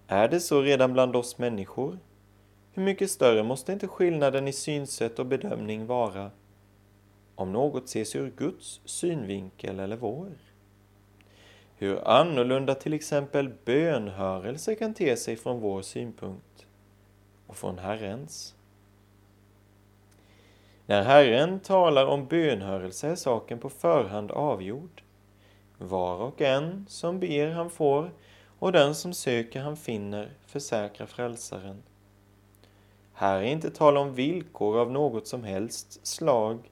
Är 0.08 0.28
det 0.28 0.40
så 0.40 0.62
redan 0.62 0.94
bland 0.94 1.16
oss 1.16 1.38
människor? 1.38 2.00
Hur 2.72 2.84
mycket 2.84 3.12
större 3.12 3.44
måste 3.44 3.74
inte 3.74 3.88
skillnaden 3.88 4.48
i 4.48 4.54
synsätt 4.54 5.20
och 5.20 5.26
bedömning 5.26 5.86
vara 5.86 6.32
om 7.36 7.52
något 7.52 7.86
ses 7.86 8.16
ur 8.16 8.32
Guds 8.38 8.82
synvinkel 8.86 9.80
eller 9.80 9.98
vår? 9.98 10.32
Hur 11.76 12.08
annorlunda 12.08 12.76
till 12.76 12.94
exempel 12.94 13.52
bönhörelse 13.66 14.76
kan 14.76 14.94
te 14.94 15.18
sig 15.18 15.36
från 15.36 15.60
vår 15.60 15.82
synpunkt 15.82 16.66
och 17.48 17.56
från 17.56 17.78
Herrens. 17.78 18.56
När 20.86 21.04
Herren 21.04 21.60
talar 21.60 22.06
om 22.06 22.26
bönhörelse 22.26 23.08
är 23.08 23.16
saken 23.16 23.60
på 23.60 23.70
förhand 23.70 24.32
avgjord. 24.32 25.02
Var 25.78 26.18
och 26.18 26.42
en 26.42 26.86
som 26.90 27.20
ber 27.20 27.50
han 27.50 27.70
får, 27.70 28.12
och 28.60 28.72
den 28.72 28.96
som 28.96 29.14
söker 29.14 29.60
han 29.60 29.78
finner, 29.78 30.30
försäkrar 30.46 31.08
frälsaren. 31.08 31.84
Här 33.14 33.38
är 33.38 33.44
inte 33.44 33.70
tal 33.70 33.98
om 33.98 34.14
villkor 34.14 34.80
av 34.80 34.92
något 34.92 35.28
som 35.28 35.44
helst 35.44 36.08
slag. 36.08 36.72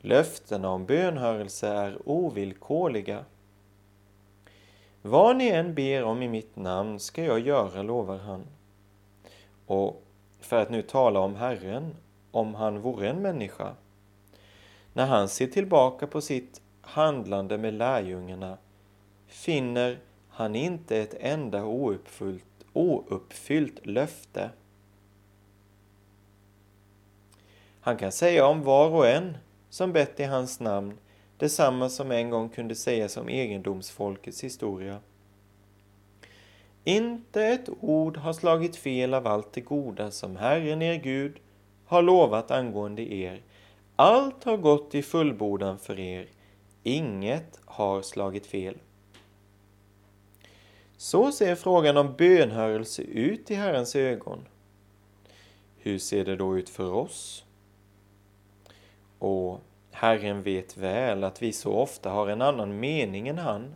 Löftena 0.00 0.70
om 0.70 0.86
bönhörelse 0.86 1.68
är 1.68 1.98
ovillkorliga. 2.04 3.24
Vad 5.02 5.36
ni 5.36 5.48
än 5.48 5.74
ber 5.74 6.04
om 6.04 6.22
i 6.22 6.28
mitt 6.28 6.56
namn 6.56 7.00
ska 7.00 7.24
jag 7.24 7.40
göra, 7.40 7.82
lovar 7.82 8.18
han. 8.18 8.46
Och 9.66 10.02
för 10.40 10.62
att 10.62 10.70
nu 10.70 10.82
tala 10.82 11.20
om 11.20 11.34
Herren 11.34 11.94
om 12.38 12.54
han 12.54 12.80
vore 12.80 13.08
en 13.08 13.22
människa. 13.22 13.74
När 14.92 15.06
han 15.06 15.28
ser 15.28 15.46
tillbaka 15.46 16.06
på 16.06 16.20
sitt 16.20 16.60
handlande 16.80 17.58
med 17.58 17.74
lärjungarna 17.74 18.58
finner 19.26 19.98
han 20.28 20.56
inte 20.56 20.96
ett 20.96 21.14
enda 21.20 21.64
ouppfyllt, 21.64 22.44
ouppfyllt 22.72 23.86
löfte. 23.86 24.50
Han 27.80 27.96
kan 27.96 28.12
säga 28.12 28.46
om 28.46 28.62
var 28.62 28.90
och 28.90 29.06
en 29.06 29.36
som 29.70 29.92
bett 29.92 30.20
i 30.20 30.24
hans 30.24 30.60
namn 30.60 30.98
detsamma 31.36 31.88
som 31.88 32.10
en 32.10 32.30
gång 32.30 32.48
kunde 32.48 32.74
sägas 32.74 33.16
om 33.16 33.28
egendomsfolkets 33.28 34.44
historia. 34.44 35.00
Inte 36.84 37.44
ett 37.44 37.68
ord 37.80 38.16
har 38.16 38.32
slagit 38.32 38.76
fel 38.76 39.14
av 39.14 39.26
allt 39.26 39.52
det 39.52 39.60
goda 39.60 40.10
som 40.10 40.36
Herren 40.36 40.82
er 40.82 40.94
Gud 40.94 41.40
har 41.88 42.02
lovat 42.02 42.50
angående 42.50 43.14
er. 43.14 43.42
Allt 43.96 44.44
har 44.44 44.56
gått 44.56 44.94
i 44.94 45.02
fullbordan 45.02 45.78
för 45.78 46.00
er. 46.00 46.26
Inget 46.82 47.60
har 47.64 48.02
slagit 48.02 48.46
fel. 48.46 48.78
Så 50.96 51.32
ser 51.32 51.54
frågan 51.54 51.96
om 51.96 52.14
bönhörelse 52.18 53.02
ut 53.02 53.50
i 53.50 53.54
Herrens 53.54 53.96
ögon. 53.96 54.44
Hur 55.76 55.98
ser 55.98 56.24
det 56.24 56.36
då 56.36 56.58
ut 56.58 56.68
för 56.68 56.92
oss? 56.92 57.44
Och 59.18 59.60
Herren 59.90 60.42
vet 60.42 60.76
väl 60.76 61.24
att 61.24 61.42
vi 61.42 61.52
så 61.52 61.72
ofta 61.72 62.10
har 62.10 62.28
en 62.28 62.42
annan 62.42 62.80
mening 62.80 63.28
än 63.28 63.38
han. 63.38 63.74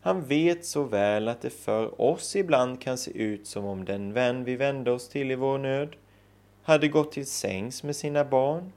Han 0.00 0.24
vet 0.24 0.64
så 0.64 0.82
väl 0.82 1.28
att 1.28 1.40
det 1.40 1.50
för 1.50 2.00
oss 2.00 2.36
ibland 2.36 2.80
kan 2.80 2.98
se 2.98 3.10
ut 3.18 3.46
som 3.46 3.64
om 3.64 3.84
den 3.84 4.12
vän 4.12 4.44
vi 4.44 4.56
vände 4.56 4.90
oss 4.90 5.08
till 5.08 5.30
i 5.30 5.34
vår 5.34 5.58
nöd 5.58 5.96
hade 6.62 6.88
gått 6.88 7.12
till 7.12 7.26
sängs 7.26 7.82
med 7.82 7.96
sina 7.96 8.24
barn, 8.24 8.72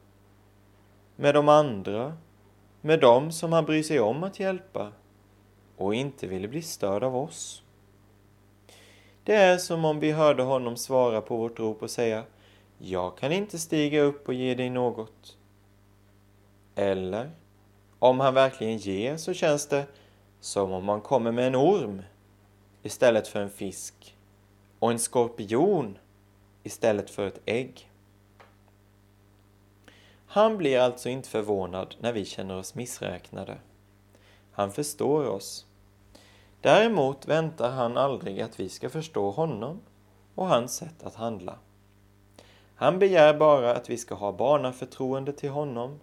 med 1.16 1.34
de 1.34 1.50
andra, 1.50 2.18
med 2.82 3.00
dem 3.00 3.32
som 3.32 3.54
han 3.54 3.66
bryr 3.66 3.84
sig 3.84 4.00
om 4.00 4.24
att 4.24 4.40
hjälpa. 4.40 4.92
och 5.78 5.96
inte 5.96 6.28
ville 6.28 6.48
bli 6.48 6.62
störd 6.62 7.04
av 7.04 7.16
oss. 7.16 7.64
Det 9.24 9.36
är 9.36 9.58
som 9.58 9.86
om 9.86 10.00
vi 10.00 10.12
hörde 10.12 10.44
honom 10.44 10.78
svara 10.78 11.22
på 11.22 11.38
vårt 11.38 11.60
rop 11.60 11.84
och 11.84 11.90
säga 11.90 12.24
Jag 12.78 13.18
kan 13.18 13.32
inte 13.32 13.60
stiga 13.60 14.02
upp 14.02 14.28
och 14.28 14.34
ge 14.34 14.56
dig 14.56 14.70
något. 14.70 15.38
Eller, 16.76 17.32
om 18.00 18.20
han 18.20 18.34
verkligen 18.34 18.78
ger 18.78 19.18
så 19.18 19.34
känns 19.34 19.68
det 19.68 19.86
som 20.40 20.72
om 20.72 20.90
han 20.90 21.02
kommer 21.02 21.32
med 21.32 21.48
en 21.48 21.56
orm 21.56 22.02
istället 22.84 23.28
för 23.28 23.42
en 23.42 23.50
fisk 23.50 24.18
och 24.80 24.92
en 24.92 25.00
skorpion 25.00 25.98
istället 26.66 27.10
för 27.10 27.28
ett 27.28 27.42
ägg. 27.46 27.92
Han 30.26 30.58
blir 30.58 30.80
alltså 30.80 31.10
inte 31.10 31.30
förvånad 31.30 31.96
när 32.00 32.14
vi 32.14 32.26
känner 32.26 32.58
oss 32.58 32.76
missräknade. 32.76 33.58
Han 34.52 34.72
förstår 34.72 35.28
oss. 35.28 35.66
Däremot 36.62 37.28
väntar 37.28 37.72
han 37.72 37.98
aldrig 37.98 38.42
att 38.42 38.60
vi 38.60 38.70
ska 38.70 38.90
förstå 38.90 39.32
honom 39.32 39.82
och 40.36 40.48
hans 40.48 40.76
sätt 40.76 41.04
att 41.04 41.16
handla. 41.16 41.60
Han 42.76 43.00
begär 43.00 43.38
bara 43.38 43.76
att 43.76 43.90
vi 43.90 43.98
ska 43.98 44.16
ha 44.16 44.32
barnaförtroende 44.32 45.34
till 45.34 45.50
honom. 45.50 46.00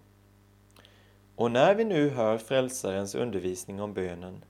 Och 1.36 1.50
när 1.50 1.74
vi 1.74 1.84
nu 1.84 2.10
hör 2.10 2.38
Frälsarens 2.38 3.14
undervisning 3.14 3.80
om 3.80 3.94
bönen, 3.94 4.44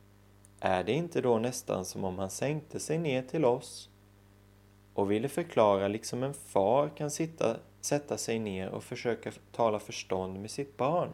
är 0.61 0.85
det 0.85 0.93
inte 0.93 1.21
då 1.21 1.39
nästan 1.39 1.85
som 1.85 2.05
om 2.05 2.19
han 2.19 2.31
sänkte 2.31 2.81
sig 2.81 2.99
ner 2.99 3.23
till 3.23 3.45
oss 3.45 3.89
och 4.95 5.11
ville 5.11 5.29
förklara 5.29 5.89
liksom 5.89 6.23
en 6.23 6.35
far 6.35 6.89
kan 6.89 7.11
sitta, 7.11 7.57
sätta 7.81 8.19
sig 8.19 8.39
ner 8.39 8.69
och 8.69 8.85
försöka 8.85 9.33
tala 9.53 9.79
förstånd 9.79 10.41
med 10.41 10.51
sitt 10.51 10.77
barn? 10.77 11.11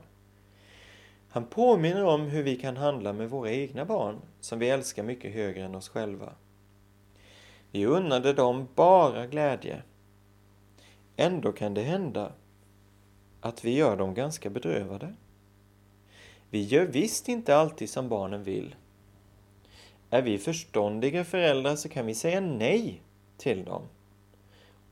Han 1.31 1.47
påminner 1.47 2.05
om 2.05 2.21
hur 2.21 2.43
vi 2.43 2.57
kan 2.57 2.77
handla 2.77 3.13
med 3.13 3.31
våra 3.31 3.51
egna 3.51 3.85
barn, 3.85 4.17
som 4.41 4.59
vi 4.59 4.71
älskar 4.71 5.03
mycket 5.03 5.33
högre 5.33 5.65
än 5.65 5.75
oss 5.75 5.89
själva. 5.89 6.33
Vi 7.71 7.87
unnade 7.87 8.33
dem 8.33 8.69
bara 8.75 9.27
glädje. 9.27 9.83
Ändå 11.17 11.53
kan 11.53 11.75
det 11.75 11.83
hända 11.83 12.33
att 13.41 13.65
vi 13.65 13.75
gör 13.75 13.97
dem 13.97 14.15
ganska 14.15 14.51
bedrövade. 14.51 15.15
Vi 16.51 16.63
gör 16.63 16.87
visst 16.87 17.29
inte 17.29 17.57
alltid 17.57 17.91
som 17.91 18.09
barnen 18.09 18.45
vill. 18.45 18.75
Är 20.11 20.23
vi 20.23 20.39
förståndiga 20.39 21.25
föräldrar 21.25 21.77
så 21.77 21.89
kan 21.89 22.07
vi 22.07 22.15
säga 22.15 22.41
nej 22.41 23.03
till 23.39 23.65
dem. 23.65 23.83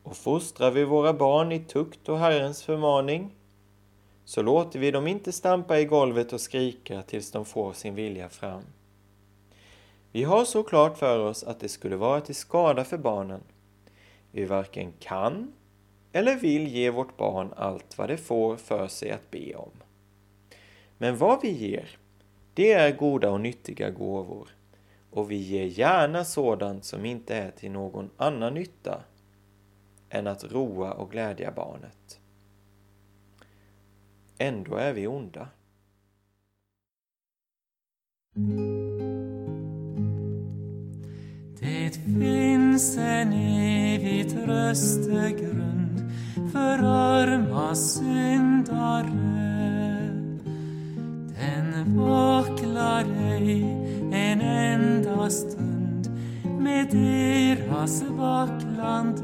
Och 0.02 0.16
fostrar 0.16 0.70
vi 0.70 0.84
våra 0.84 1.12
barn 1.12 1.52
i 1.52 1.60
tukt 1.60 2.08
och 2.08 2.18
Herrens 2.18 2.62
förmaning 2.62 3.30
så 4.24 4.42
låter 4.42 4.78
vi 4.78 4.90
dem 4.90 5.06
inte 5.06 5.32
stampa 5.32 5.78
i 5.78 5.84
golvet 5.84 6.32
och 6.32 6.40
skrika 6.40 7.02
tills 7.02 7.30
de 7.30 7.44
får 7.44 7.72
sin 7.72 7.94
vilja 7.94 8.28
fram. 8.28 8.62
Vi 10.12 10.24
har 10.24 10.44
så 10.44 10.62
klart 10.62 10.98
för 10.98 11.18
oss 11.18 11.44
att 11.44 11.60
det 11.60 11.68
skulle 11.68 11.96
vara 11.96 12.20
till 12.20 12.34
skada 12.34 12.84
för 12.84 12.98
barnen. 12.98 13.40
Vi 14.30 14.44
varken 14.44 14.92
kan 14.98 15.52
eller 16.12 16.36
vill 16.36 16.68
ge 16.68 16.90
vårt 16.90 17.16
barn 17.16 17.52
allt 17.56 17.98
vad 17.98 18.08
det 18.08 18.16
får 18.16 18.56
för 18.56 18.88
sig 18.88 19.10
att 19.10 19.30
be 19.30 19.54
om. 19.54 19.70
Men 20.98 21.16
vad 21.16 21.42
vi 21.42 21.50
ger, 21.50 21.98
det 22.54 22.72
är 22.72 22.96
goda 22.96 23.30
och 23.30 23.40
nyttiga 23.40 23.90
gåvor 23.90 24.55
och 25.16 25.30
vi 25.30 25.36
ger 25.36 25.64
gärna 25.64 26.24
sådant 26.24 26.84
som 26.84 27.04
inte 27.04 27.34
är 27.36 27.50
till 27.50 27.70
någon 27.70 28.10
annan 28.16 28.54
nytta 28.54 29.02
än 30.08 30.26
att 30.26 30.44
roa 30.44 30.92
och 30.92 31.10
glädja 31.10 31.52
barnet. 31.52 32.20
Ändå 34.38 34.76
är 34.76 34.92
vi 34.92 35.06
onda. 35.06 35.48
Det 41.60 41.90
finns 41.90 42.96
en 42.96 43.32
evig 43.32 44.30
tröstegrund 44.30 46.12
för 46.52 46.78
arma 46.82 47.74
syndare. 47.74 49.36
Den 51.38 51.96
vacklar 51.96 53.04
ej 53.18 53.86
en 54.16 54.40
enda 54.40 55.30
stund 55.30 56.08
med 56.58 56.86
deras 56.90 58.02
vacklande. 58.02 59.22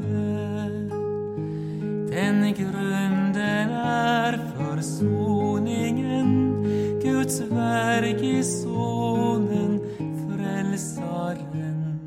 Den 2.11 2.53
grunden 2.53 3.69
är 3.69 4.39
försoningen, 4.57 6.27
Guds 7.03 7.41
verk 7.41 8.21
i 8.21 8.43
Sonen, 8.43 9.79
Frälsaren. 10.29 11.99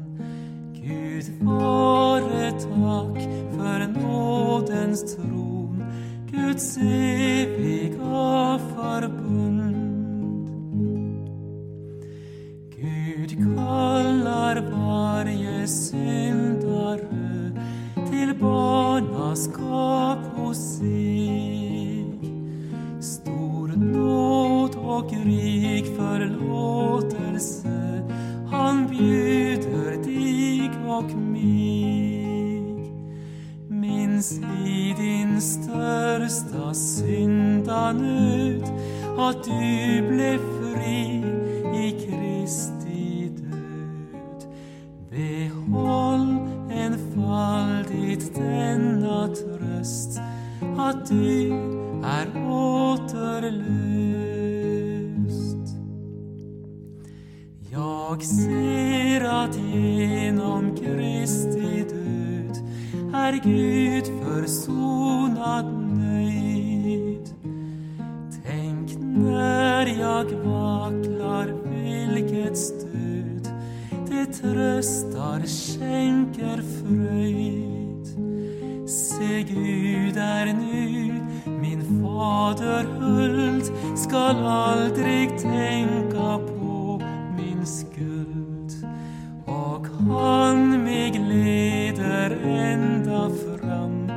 Gud 0.75 1.25
vare 1.40 2.51
tack 2.51 3.22
för 3.57 4.01
nådens 4.01 5.16
tron, 5.16 5.85
Guds 6.31 6.77
eviga 6.77 8.61
förbund. 8.75 9.56
Återlöst. 53.57 55.27
Jag 57.71 58.23
ser 58.23 59.21
att 59.25 59.57
genom 59.57 60.77
Kristi 60.77 61.85
död 61.90 62.57
är 63.14 63.40
Gud 63.45 64.05
försonad 64.25 65.66
nöjd. 65.99 67.29
Tänk 68.45 68.99
när 69.01 69.87
jag 69.87 70.25
vacklar 70.25 71.47
vilket 72.14 72.59
stöd 72.59 73.49
det 74.09 74.27
tröstar, 74.27 75.40
skänker 75.47 76.15
skall 84.16 84.46
aldrig 84.46 85.38
tänka 85.38 86.38
på 86.38 87.02
min 87.37 87.66
skuld. 87.66 88.87
Och 89.46 89.87
han 89.87 90.85
mig 90.85 91.12
leder 91.12 92.31
ända 92.44 93.31
fram. 93.31 94.12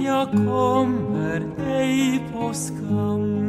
Jag 0.00 0.30
kommer 0.30 1.42
ej 1.66 2.24
på 2.32 2.54
skam. 2.54 3.40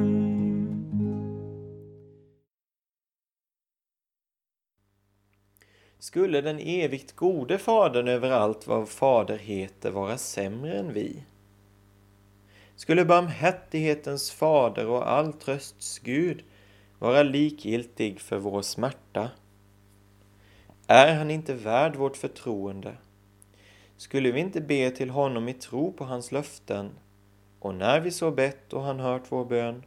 Skulle 6.00 6.42
den 6.42 6.60
evigt 6.60 7.16
gode 7.16 7.58
Fadern 7.58 8.08
överallt 8.08 8.68
vad 8.68 8.90
Fader 8.90 9.38
heter 9.38 9.92
vara 9.92 10.18
sämre 10.18 10.74
än 10.74 10.94
vi? 10.94 11.24
Skulle 12.76 13.06
barmhärtighetens 13.06 14.32
Fader 14.32 14.88
och 14.88 15.12
all 15.12 15.34
trösts 15.34 16.00
Gud 16.00 16.44
vara 17.00 17.24
likgiltig 17.24 18.22
för 18.22 18.38
vår 18.38 18.62
smärta? 18.62 19.30
Är 20.88 21.16
han 21.16 21.32
inte 21.32 21.54
värd 21.54 21.96
vårt 21.96 22.18
förtroende? 22.18 22.98
Skulle 23.98 24.32
vi 24.32 24.40
inte 24.40 24.62
be 24.62 24.92
till 24.92 25.10
honom 25.10 25.50
i 25.50 25.54
tro 25.54 25.94
på 25.94 26.06
hans 26.06 26.32
löften 26.32 26.92
och 27.60 27.76
när 27.76 28.00
vi 28.00 28.12
så 28.12 28.32
bett 28.32 28.74
och 28.74 28.82
han 28.82 29.00
hört 29.00 29.24
vår 29.30 29.46
bön, 29.46 29.84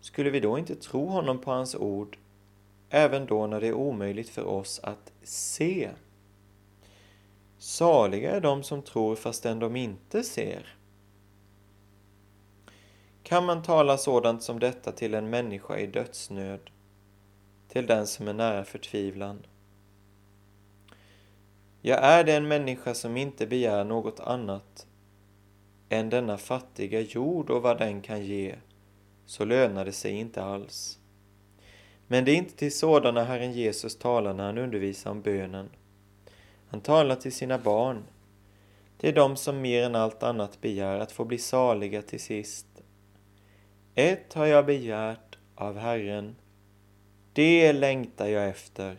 skulle 0.00 0.30
vi 0.30 0.40
då 0.40 0.58
inte 0.58 0.74
tro 0.74 1.06
honom 1.06 1.38
på 1.38 1.50
hans 1.50 1.74
ord 1.74 2.16
även 2.94 3.26
då 3.26 3.46
när 3.46 3.60
det 3.60 3.66
är 3.66 3.74
omöjligt 3.74 4.28
för 4.28 4.44
oss 4.44 4.80
att 4.82 5.12
se. 5.22 5.90
Saliga 7.58 8.30
är 8.30 8.40
de 8.40 8.62
som 8.62 8.82
tror 8.82 9.16
fastän 9.16 9.58
de 9.58 9.76
inte 9.76 10.22
ser. 10.22 10.76
Kan 13.22 13.46
man 13.46 13.62
tala 13.62 13.98
sådant 13.98 14.42
som 14.42 14.58
detta 14.58 14.92
till 14.92 15.14
en 15.14 15.30
människa 15.30 15.78
i 15.78 15.86
dödsnöd? 15.86 16.70
till 17.72 17.86
den 17.86 18.06
som 18.06 18.28
är 18.28 18.32
nära 18.32 18.64
förtvivlan. 18.64 19.46
Jag 21.80 22.04
är 22.04 22.24
den 22.24 22.48
människa 22.48 22.94
som 22.94 23.16
inte 23.16 23.46
begär 23.46 23.84
något 23.84 24.20
annat 24.20 24.86
än 25.88 26.10
denna 26.10 26.38
fattiga 26.38 27.00
jord 27.00 27.50
och 27.50 27.62
vad 27.62 27.78
den 27.78 28.02
kan 28.02 28.24
ge, 28.24 28.54
så 29.26 29.44
lönar 29.44 29.84
det 29.84 29.92
sig 29.92 30.12
inte 30.12 30.42
alls. 30.44 30.98
Men 32.06 32.24
det 32.24 32.30
är 32.30 32.36
inte 32.36 32.56
till 32.56 32.76
sådana 32.76 33.24
Herren 33.24 33.52
Jesus 33.52 33.98
talar 33.98 34.34
när 34.34 34.44
han 34.44 34.58
undervisar 34.58 35.10
om 35.10 35.22
bönen. 35.22 35.68
Han 36.68 36.80
talar 36.80 37.16
till 37.16 37.32
sina 37.32 37.58
barn, 37.58 38.02
till 38.98 39.14
dem 39.14 39.36
som 39.36 39.60
mer 39.60 39.82
än 39.82 39.94
allt 39.94 40.22
annat 40.22 40.60
begär 40.60 40.98
att 40.98 41.12
få 41.12 41.24
bli 41.24 41.38
saliga 41.38 42.02
till 42.02 42.20
sist. 42.20 42.66
Ett 43.94 44.32
har 44.34 44.46
jag 44.46 44.66
begärt 44.66 45.38
av 45.54 45.78
Herren, 45.78 46.36
det 47.32 47.72
längtar 47.72 48.26
jag 48.26 48.48
efter, 48.48 48.96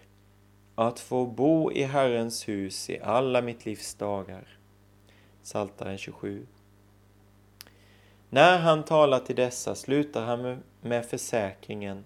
att 0.76 1.00
få 1.00 1.26
bo 1.26 1.72
i 1.72 1.84
Herrens 1.84 2.48
hus 2.48 2.90
i 2.90 3.00
alla 3.00 3.42
mitt 3.42 3.66
livs 3.66 3.96
dagar. 3.96 4.58
Psaltaren 5.44 5.98
27. 5.98 6.48
När 8.30 8.60
han 8.60 8.84
talar 8.86 9.20
till 9.20 9.36
dessa 9.36 9.76
slutar 9.76 10.26
han 10.26 10.64
med 10.82 11.06
försäkringen 11.06 12.06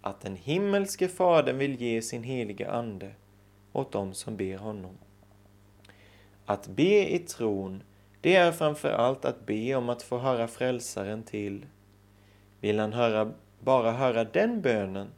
att 0.00 0.20
den 0.20 0.36
himmelske 0.36 1.08
Fadern 1.08 1.58
vill 1.58 1.80
ge 1.80 2.02
sin 2.02 2.22
heliga 2.22 2.70
Ande 2.70 3.12
åt 3.72 3.92
dem 3.92 4.14
som 4.14 4.36
ber 4.36 4.56
honom. 4.56 4.98
Att 6.46 6.68
be 6.68 7.14
i 7.14 7.18
tron, 7.18 7.82
det 8.20 8.36
är 8.36 8.52
framför 8.52 8.92
allt 8.92 9.24
att 9.24 9.46
be 9.46 9.74
om 9.74 9.88
att 9.88 10.02
få 10.02 10.18
höra 10.18 10.48
Frälsaren 10.48 11.22
till. 11.22 11.66
Vill 12.60 12.78
han 12.78 12.92
höra, 12.92 13.32
bara 13.60 13.92
höra 13.92 14.24
den 14.24 14.62
bönen, 14.62 15.08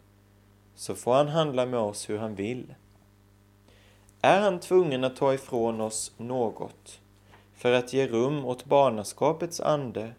så 0.74 0.94
får 0.94 1.14
han 1.14 1.28
handla 1.28 1.66
med 1.66 1.80
oss 1.80 2.10
hur 2.10 2.18
han 2.18 2.34
vill. 2.34 2.74
Är 4.20 4.40
han 4.40 4.60
tvungen 4.60 5.04
att 5.04 5.16
ta 5.16 5.34
ifrån 5.34 5.80
oss 5.80 6.12
något 6.16 7.00
för 7.54 7.72
att 7.72 7.92
ge 7.92 8.06
rum 8.06 8.44
åt 8.44 8.64
barnaskapets 8.64 9.60
ande, 9.60 10.12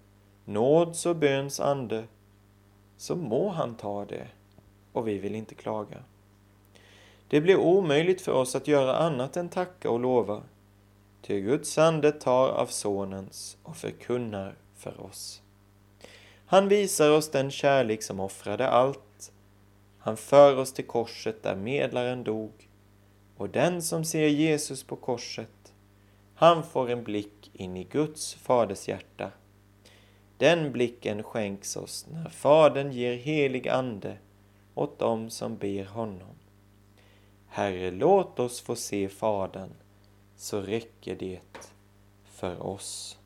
nåds 0.46 1.06
och 1.06 1.16
böns 1.16 1.60
ande, 1.60 2.04
så 2.98 3.16
må 3.16 3.50
han 3.50 3.76
ta 3.76 4.06
det 4.06 4.28
och 4.94 5.08
vi 5.08 5.18
vill 5.18 5.36
inte 5.36 5.56
klaga. 5.56 5.98
Det 7.28 7.42
blir 7.42 7.58
omöjligt 7.58 8.22
för 8.22 8.32
oss 8.32 8.56
att 8.56 8.68
göra 8.68 8.96
annat 8.96 9.38
än 9.38 9.50
tacka 9.50 9.90
och 9.90 10.00
lova, 10.00 10.42
ty 11.22 11.42
Guds 11.42 11.78
ande 11.78 12.12
tar 12.12 12.50
av 12.50 12.66
Sonens 12.66 13.58
och 13.64 13.78
förkunnar 13.78 14.56
för 14.76 15.02
oss. 15.02 15.43
Han 16.54 16.68
visar 16.68 17.12
oss 17.12 17.32
den 17.32 17.52
kärlek 17.52 18.04
som 18.04 18.20
offrade 18.20 18.68
allt. 18.68 19.32
Han 19.98 20.18
för 20.18 20.58
oss 20.58 20.74
till 20.74 20.88
korset 20.88 21.44
där 21.44 21.56
medlaren 21.56 22.24
dog 22.24 22.70
och 23.38 23.50
den 23.50 23.82
som 23.82 24.06
ser 24.06 24.28
Jesus 24.28 24.84
på 24.84 24.96
korset, 24.96 25.74
han 26.36 26.64
får 26.64 26.90
en 26.90 27.04
blick 27.04 27.52
in 27.54 27.78
i 27.78 27.84
Guds 27.84 28.34
faders 28.34 28.88
hjärta. 28.88 29.32
Den 30.38 30.72
blicken 30.72 31.24
skänks 31.24 31.76
oss 31.76 32.08
när 32.12 32.30
Fadern 32.30 32.92
ger 32.92 33.16
helig 33.16 33.68
ande 33.68 34.18
åt 34.76 35.00
dem 35.00 35.30
som 35.30 35.58
ber 35.58 35.86
honom. 35.86 36.36
Herre, 37.48 37.92
låt 37.92 38.40
oss 38.40 38.62
få 38.62 38.76
se 38.76 39.10
Fadern, 39.10 39.74
så 40.36 40.62
räcker 40.62 41.16
det 41.16 41.40
för 42.26 42.64
oss. 42.64 43.18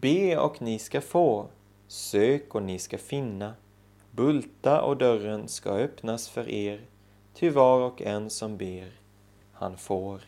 Be 0.00 0.38
och 0.38 0.62
ni 0.62 0.78
ska 0.78 1.00
få, 1.00 1.46
sök 1.86 2.54
och 2.54 2.62
ni 2.62 2.78
ska 2.78 2.98
finna, 2.98 3.54
bulta 4.10 4.82
och 4.82 4.96
dörren 4.96 5.48
ska 5.48 5.70
öppnas 5.70 6.28
för 6.28 6.48
er, 6.48 6.80
ty 7.34 7.50
var 7.50 7.80
och 7.80 8.02
en 8.02 8.30
som 8.30 8.56
ber, 8.56 8.92
han 9.52 9.76
får. 9.76 10.20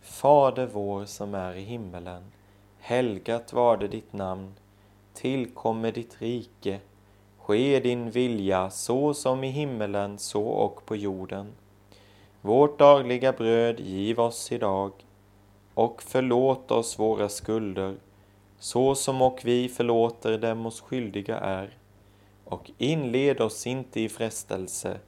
Fader 0.00 0.66
vår 0.72 1.04
som 1.04 1.34
är 1.34 1.54
i 1.54 1.60
himmelen. 1.60 2.22
Helgat 2.78 3.52
varde 3.52 3.88
ditt 3.88 4.12
namn. 4.12 4.54
Tillkomme 5.14 5.90
ditt 5.90 6.22
rike. 6.22 6.80
Ske 7.38 7.80
din 7.80 8.10
vilja 8.10 8.70
så 8.70 9.14
som 9.14 9.44
i 9.44 9.48
himmelen 9.48 10.18
så 10.18 10.44
och 10.44 10.86
på 10.86 10.96
jorden. 10.96 11.52
Vårt 12.40 12.78
dagliga 12.78 13.32
bröd 13.32 13.80
giv 13.80 14.20
oss 14.20 14.52
idag 14.52 14.92
och 15.74 16.02
förlåt 16.02 16.70
oss 16.70 16.98
våra 16.98 17.28
skulder 17.28 17.96
så 18.58 18.94
som 18.94 19.22
och 19.22 19.40
vi 19.44 19.68
förlåter 19.68 20.38
dem 20.38 20.66
oss 20.66 20.80
skyldiga 20.80 21.38
är 21.38 21.76
och 22.44 22.70
inled 22.78 23.40
oss 23.40 23.66
inte 23.66 24.00
i 24.00 24.08
frestelse 24.08 24.98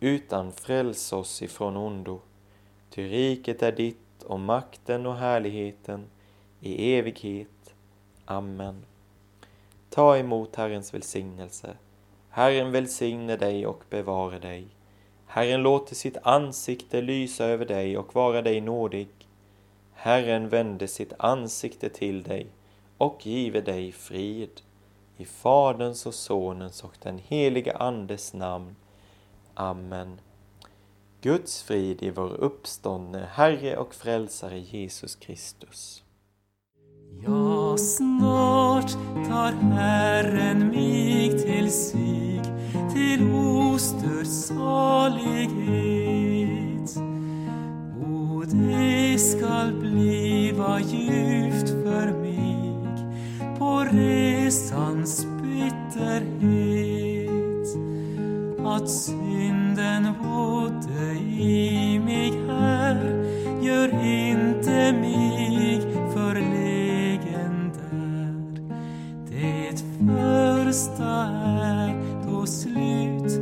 utan 0.00 0.52
fräls 0.52 1.12
oss 1.12 1.42
ifrån 1.42 1.76
ondo. 1.76 2.20
Ty 2.90 3.08
riket 3.08 3.62
är 3.62 3.72
ditt 3.72 4.22
och 4.22 4.40
makten 4.40 5.06
och 5.06 5.16
härligheten 5.16 6.06
i 6.60 6.94
evighet. 6.94 7.74
Amen. 8.24 8.84
Ta 9.90 10.16
emot 10.16 10.56
Herrens 10.56 10.94
välsignelse. 10.94 11.76
Herren 12.28 12.72
välsigne 12.72 13.36
dig 13.36 13.66
och 13.66 13.84
bevare 13.90 14.38
dig. 14.38 14.66
Herren 15.26 15.62
låter 15.62 15.94
sitt 15.94 16.16
ansikte 16.22 17.02
lysa 17.02 17.44
över 17.44 17.66
dig 17.66 17.98
och 17.98 18.14
vara 18.14 18.42
dig 18.42 18.60
nådig. 18.60 19.08
Herren 20.04 20.48
vände 20.48 20.88
sitt 20.88 21.12
ansikte 21.18 21.88
till 21.88 22.22
dig 22.22 22.46
och 22.98 23.26
give 23.26 23.60
dig 23.60 23.92
frid. 23.92 24.60
I 25.16 25.24
Faderns 25.24 26.06
och 26.06 26.14
Sonens 26.14 26.84
och 26.84 26.96
den 27.02 27.18
helige 27.18 27.76
Andes 27.76 28.34
namn. 28.34 28.76
Amen. 29.54 30.20
Guds 31.20 31.62
frid 31.62 32.02
i 32.02 32.10
vår 32.10 32.34
uppståndne 32.34 33.28
Herre 33.32 33.76
och 33.76 33.94
Frälsare 33.94 34.58
Jesus 34.58 35.16
Kristus. 35.16 36.04
Ja, 37.24 37.76
snart 37.76 38.92
tar 39.28 39.52
Herren 39.52 40.68
mig 40.68 41.42
till 41.42 41.72
sig 41.72 42.42
till 42.94 43.32
ostörd 43.32 44.26
salighet. 44.26 46.21
Det 48.52 49.18
skall 49.18 49.72
bliva 49.72 50.80
gift 50.80 51.68
för 51.68 52.12
mig 52.20 52.74
på 53.58 53.86
resans 53.92 55.26
bitterhet 55.42 56.62
att 58.66 58.90
synden 58.90 60.12
bodde 60.22 61.12
i 61.40 61.98
mig 62.04 62.32
här 62.48 63.24
gör 63.62 64.04
inte 64.04 64.92
mig 64.92 65.80
förlegen 66.14 67.72
där. 67.74 68.34
Det 69.30 69.84
första 69.98 71.12
är 71.60 71.94
då 72.26 72.46
slut 72.46 73.32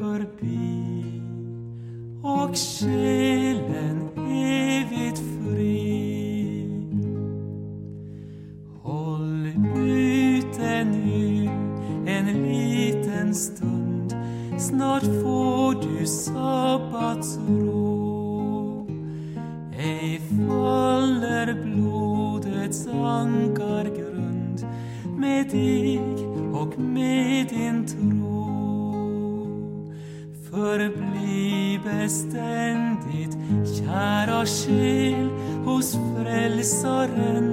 förbi 0.00 1.22
och 2.22 2.56
sker 2.56 3.45
sabbatsro. 16.06 17.96
Ej 19.78 20.20
faller 20.20 21.54
blodets 21.64 22.86
ankargrund 22.86 24.66
med 25.18 25.50
dig 25.50 26.00
och 26.52 26.78
med 26.78 27.48
din 27.48 27.86
tro. 27.86 28.36
Förbli 30.50 31.80
beständigt, 31.84 33.36
kära 33.78 34.46
själ, 34.46 35.28
hos 35.64 35.98
Frälsaren, 36.16 37.45